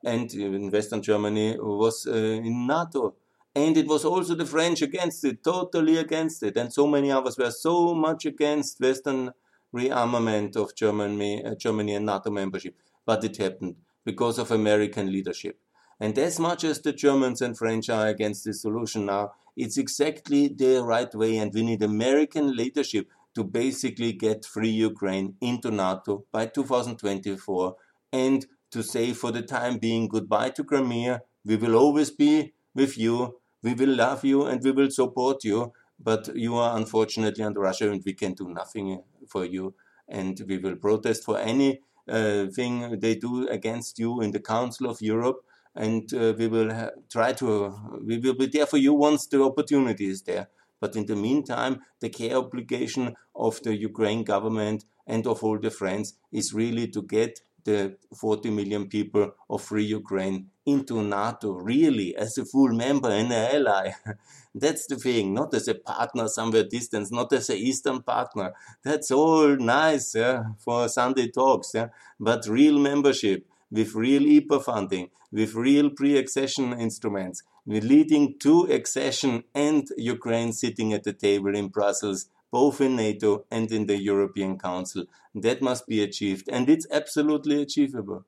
and 0.04 0.32
in 0.35 0.70
Western 0.70 1.02
Germany 1.02 1.56
was 1.58 2.06
uh, 2.06 2.12
in 2.12 2.66
NATO. 2.66 3.14
And 3.54 3.76
it 3.76 3.87
was 3.87 4.04
also 4.04 4.35
the 4.35 4.46
French 4.46 4.82
against 4.82 5.24
it, 5.24 5.42
totally 5.42 5.96
against 5.98 6.42
it. 6.42 6.56
And 6.56 6.72
so 6.72 6.87
many 6.87 7.11
others 7.11 7.37
were 7.38 7.50
so 7.50 7.94
much 7.94 8.24
against 8.26 8.80
Western 8.80 9.32
rearmament 9.74 10.56
of 10.56 10.74
Germany, 10.74 11.44
uh, 11.44 11.54
Germany 11.54 11.94
and 11.94 12.06
NATO 12.06 12.30
membership. 12.30 12.76
But 13.04 13.24
it 13.24 13.37
happened 13.38 13.76
because 14.04 14.38
of 14.38 14.50
American 14.50 15.11
leadership. 15.11 15.58
And 16.03 16.19
as 16.19 16.41
much 16.41 16.65
as 16.65 16.81
the 16.81 16.93
Germans 16.93 17.41
and 17.41 17.57
French 17.57 17.88
are 17.88 18.09
against 18.09 18.45
this 18.45 18.62
solution 18.62 19.07
now, 19.07 19.35
it's 19.57 19.79
exactly 19.79 20.49
the 20.49 20.83
right 20.83 21.15
way. 21.15 21.37
And 21.37 21.55
we 21.55 21.62
need 21.62 21.81
American 21.81 22.57
leadership 22.57 23.07
to 23.37 23.45
basically 23.45 24.12
get 24.12 24.45
free 24.45 24.71
Ukraine 24.71 25.37
into 25.41 25.71
NATO 25.71 26.25
by 26.33 26.47
2024 26.47 27.77
and 28.12 28.45
to 28.73 28.83
say 28.83 29.12
for 29.12 29.31
the 29.31 29.43
time 29.43 29.79
being 29.79 30.09
goodbye 30.09 30.51
to 30.51 30.65
Crimea. 30.65 31.23
We 31.45 31.55
will 31.55 31.77
always 31.77 32.11
be 32.11 32.53
with 32.75 32.99
you. 32.99 33.37
We 33.62 33.75
will 33.75 33.95
love 33.95 34.25
you 34.25 34.47
and 34.47 34.61
we 34.61 34.73
will 34.73 34.91
support 34.91 35.45
you. 35.45 35.73
But 36.01 36.35
you 36.35 36.57
are 36.57 36.77
unfortunately 36.77 37.45
under 37.45 37.61
Russia 37.61 37.93
and 37.93 38.03
we 38.05 38.15
can 38.15 38.33
do 38.33 38.49
nothing 38.49 39.05
for 39.29 39.45
you. 39.45 39.77
And 40.09 40.43
we 40.49 40.59
will 40.59 40.75
protest 40.75 41.23
for 41.23 41.38
any 41.38 41.79
uh, 42.09 42.47
thing 42.47 42.99
they 42.99 43.15
do 43.15 43.47
against 43.47 44.01
you 44.01 44.21
in 44.21 44.33
the 44.33 44.41
Council 44.41 44.91
of 44.91 45.01
Europe. 45.01 45.45
And 45.74 46.12
uh, 46.12 46.35
we 46.37 46.48
will 46.48 46.90
try 47.11 47.32
to, 47.35 47.74
we 48.04 48.18
will 48.18 48.35
be 48.35 48.46
there 48.46 48.66
for 48.66 48.76
you 48.76 48.94
once 48.94 49.26
the 49.26 49.42
opportunity 49.42 50.06
is 50.06 50.22
there. 50.22 50.48
But 50.80 50.96
in 50.96 51.06
the 51.06 51.16
meantime, 51.16 51.80
the 52.00 52.11
care 52.11 52.37
obligation 52.37 53.14
of 53.35 53.62
the 53.62 53.74
Ukraine 53.76 54.24
government 54.24 54.85
and 55.06 55.26
of 55.26 55.42
all 55.44 55.58
the 55.58 55.70
friends 55.70 56.14
is 56.32 56.52
really 56.52 56.88
to 56.88 57.02
get 57.02 57.40
the 57.64 57.96
40 58.18 58.50
million 58.50 58.88
people 58.88 59.32
of 59.48 59.62
free 59.62 59.85
Ukraine 59.85 60.50
into 60.66 61.02
NATO, 61.02 61.52
really 61.52 62.16
as 62.16 62.38
a 62.38 62.44
full 62.44 62.72
member 62.72 63.11
and 63.11 63.32
an 63.32 63.54
ally. 63.54 63.92
That's 64.54 64.87
the 64.87 64.96
thing, 64.96 65.35
not 65.35 65.54
as 65.54 65.68
a 65.68 65.74
partner 65.74 66.28
somewhere 66.28 66.64
distant, 66.64 67.11
not 67.11 67.32
as 67.32 67.48
an 67.50 67.56
Eastern 67.56 68.02
partner. 68.02 68.52
That's 68.82 69.11
all 69.11 69.56
nice 69.56 70.14
yeah, 70.14 70.42
for 70.58 70.88
Sunday 70.88 71.28
talks, 71.28 71.70
yeah? 71.74 71.88
but 72.18 72.46
real 72.46 72.78
membership 72.78 73.46
with 73.72 73.94
real 73.94 74.22
IPA 74.22 74.64
funding, 74.64 75.08
with 75.32 75.54
real 75.54 75.88
pre-accession 75.90 76.78
instruments, 76.78 77.42
leading 77.66 78.38
to 78.38 78.64
accession 78.70 79.44
and 79.54 79.88
Ukraine 79.96 80.52
sitting 80.52 80.92
at 80.92 81.04
the 81.04 81.14
table 81.14 81.56
in 81.56 81.68
Brussels, 81.68 82.26
both 82.50 82.82
in 82.82 82.96
NATO 82.96 83.46
and 83.50 83.72
in 83.72 83.87
the 83.87 83.96
European 83.96 84.58
Council. 84.58 85.06
That 85.35 85.62
must 85.62 85.87
be 85.87 86.02
achieved, 86.02 86.50
and 86.52 86.68
it's 86.68 86.87
absolutely 86.92 87.62
achievable. 87.62 88.26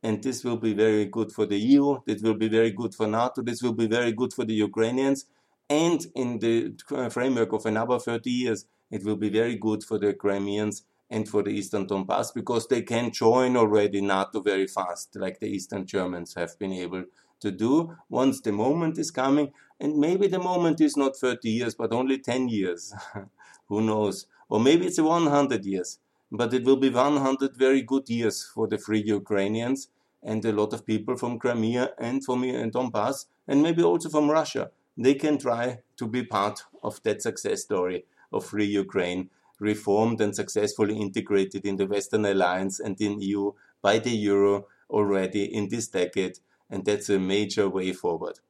And 0.00 0.22
this 0.22 0.44
will 0.44 0.58
be 0.58 0.74
very 0.74 1.06
good 1.06 1.32
for 1.32 1.44
the 1.44 1.58
EU, 1.58 1.98
this 2.06 2.22
will 2.22 2.34
be 2.34 2.48
very 2.48 2.70
good 2.70 2.94
for 2.94 3.08
NATO, 3.08 3.42
this 3.42 3.60
will 3.60 3.72
be 3.72 3.88
very 3.88 4.12
good 4.12 4.32
for 4.32 4.44
the 4.44 4.54
Ukrainians, 4.54 5.24
and 5.68 6.06
in 6.14 6.38
the 6.38 7.10
framework 7.10 7.52
of 7.52 7.66
another 7.66 7.98
30 7.98 8.30
years, 8.30 8.66
it 8.92 9.04
will 9.04 9.16
be 9.16 9.28
very 9.28 9.56
good 9.56 9.82
for 9.82 9.98
the 9.98 10.14
Crimeans 10.14 10.84
and 11.10 11.28
for 11.28 11.42
the 11.42 11.50
Eastern 11.50 11.86
Donbass 11.86 12.34
because 12.34 12.66
they 12.68 12.82
can 12.82 13.10
join 13.10 13.56
already 13.56 14.00
NATO 14.00 14.40
very 14.40 14.66
fast, 14.66 15.16
like 15.16 15.40
the 15.40 15.46
Eastern 15.46 15.86
Germans 15.86 16.34
have 16.34 16.58
been 16.58 16.72
able 16.72 17.04
to 17.40 17.50
do 17.50 17.96
once 18.08 18.40
the 18.40 18.52
moment 18.52 18.98
is 18.98 19.10
coming. 19.10 19.52
And 19.80 19.96
maybe 19.96 20.26
the 20.26 20.38
moment 20.38 20.80
is 20.80 20.96
not 20.96 21.16
30 21.16 21.48
years, 21.48 21.74
but 21.74 21.92
only 21.92 22.18
10 22.18 22.48
years. 22.48 22.92
Who 23.68 23.80
knows? 23.80 24.26
Or 24.48 24.60
maybe 24.60 24.86
it's 24.86 25.00
100 25.00 25.64
years. 25.64 25.98
But 26.30 26.52
it 26.52 26.64
will 26.64 26.76
be 26.76 26.90
100 26.90 27.56
very 27.56 27.82
good 27.82 28.08
years 28.10 28.44
for 28.44 28.66
the 28.66 28.78
free 28.78 29.02
Ukrainians 29.02 29.88
and 30.22 30.44
a 30.44 30.52
lot 30.52 30.72
of 30.72 30.84
people 30.84 31.16
from 31.16 31.38
Crimea 31.38 31.92
and 31.98 32.24
from 32.24 32.42
and 32.42 32.72
Donbass, 32.72 33.26
and 33.46 33.62
maybe 33.62 33.82
also 33.82 34.08
from 34.08 34.30
Russia. 34.30 34.70
They 34.96 35.14
can 35.14 35.38
try 35.38 35.78
to 35.96 36.06
be 36.06 36.24
part 36.24 36.64
of 36.82 37.00
that 37.04 37.22
success 37.22 37.62
story 37.62 38.04
of 38.32 38.44
free 38.44 38.66
Ukraine, 38.66 39.30
reformed 39.58 40.20
and 40.20 40.34
successfully 40.34 40.96
integrated 40.98 41.64
in 41.64 41.76
the 41.76 41.86
Western 41.86 42.24
Alliance 42.24 42.80
and 42.80 43.00
in 43.00 43.20
EU 43.20 43.52
by 43.82 43.98
the 43.98 44.10
euro 44.10 44.66
already 44.90 45.44
in 45.44 45.68
this 45.68 45.88
decade 45.88 46.38
and 46.70 46.84
that's 46.84 47.08
a 47.08 47.18
major 47.18 47.68
way 47.68 47.92
forward. 47.92 48.40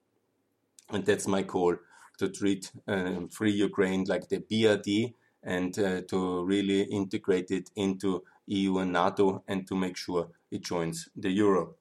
And 0.91 1.05
that's 1.05 1.27
my 1.27 1.43
call 1.43 1.77
to 2.19 2.29
treat 2.29 2.71
um, 2.87 3.29
free 3.29 3.53
Ukraine 3.53 4.05
like 4.05 4.29
the 4.29 4.39
BRD 4.39 5.15
and 5.43 5.79
uh, 5.79 6.01
to 6.09 6.45
really 6.45 6.83
integrate 6.83 7.51
it 7.51 7.71
into 7.77 8.25
EU 8.47 8.79
and 8.79 8.93
NATO 8.93 9.45
and 9.47 9.67
to 9.69 9.77
make 9.77 9.97
sure 9.97 10.31
it 10.51 10.65
joins 10.65 11.09
the 11.15 11.31
euro 11.31 11.75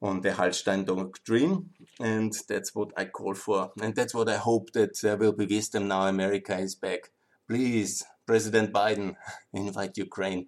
on 0.00 0.20
the 0.22 0.30
Hallstein 0.30 0.84
doctrine. 0.84 1.70
And 2.00 2.32
that's 2.48 2.74
what 2.74 2.90
I 2.96 3.04
call 3.06 3.34
for. 3.34 3.72
And 3.80 3.94
that's 3.94 4.14
what 4.14 4.28
I 4.28 4.36
hope 4.36 4.72
that 4.72 5.00
there 5.00 5.16
will 5.16 5.32
be 5.32 5.46
wisdom 5.46 5.88
now 5.88 6.06
America 6.06 6.58
is 6.58 6.74
back. 6.74 7.10
Please, 7.46 8.04
President 8.28 8.70
Biden, 8.70 9.16
invite 9.54 9.96
Ukraine 9.96 10.46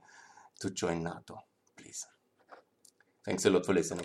to 0.61 0.71
join 0.71 1.03
NATO. 1.03 1.39
Please. 1.77 2.07
Thanks 3.25 3.47
a 3.47 3.51
lot 3.51 3.65
for 3.65 3.73
listening. 3.73 3.99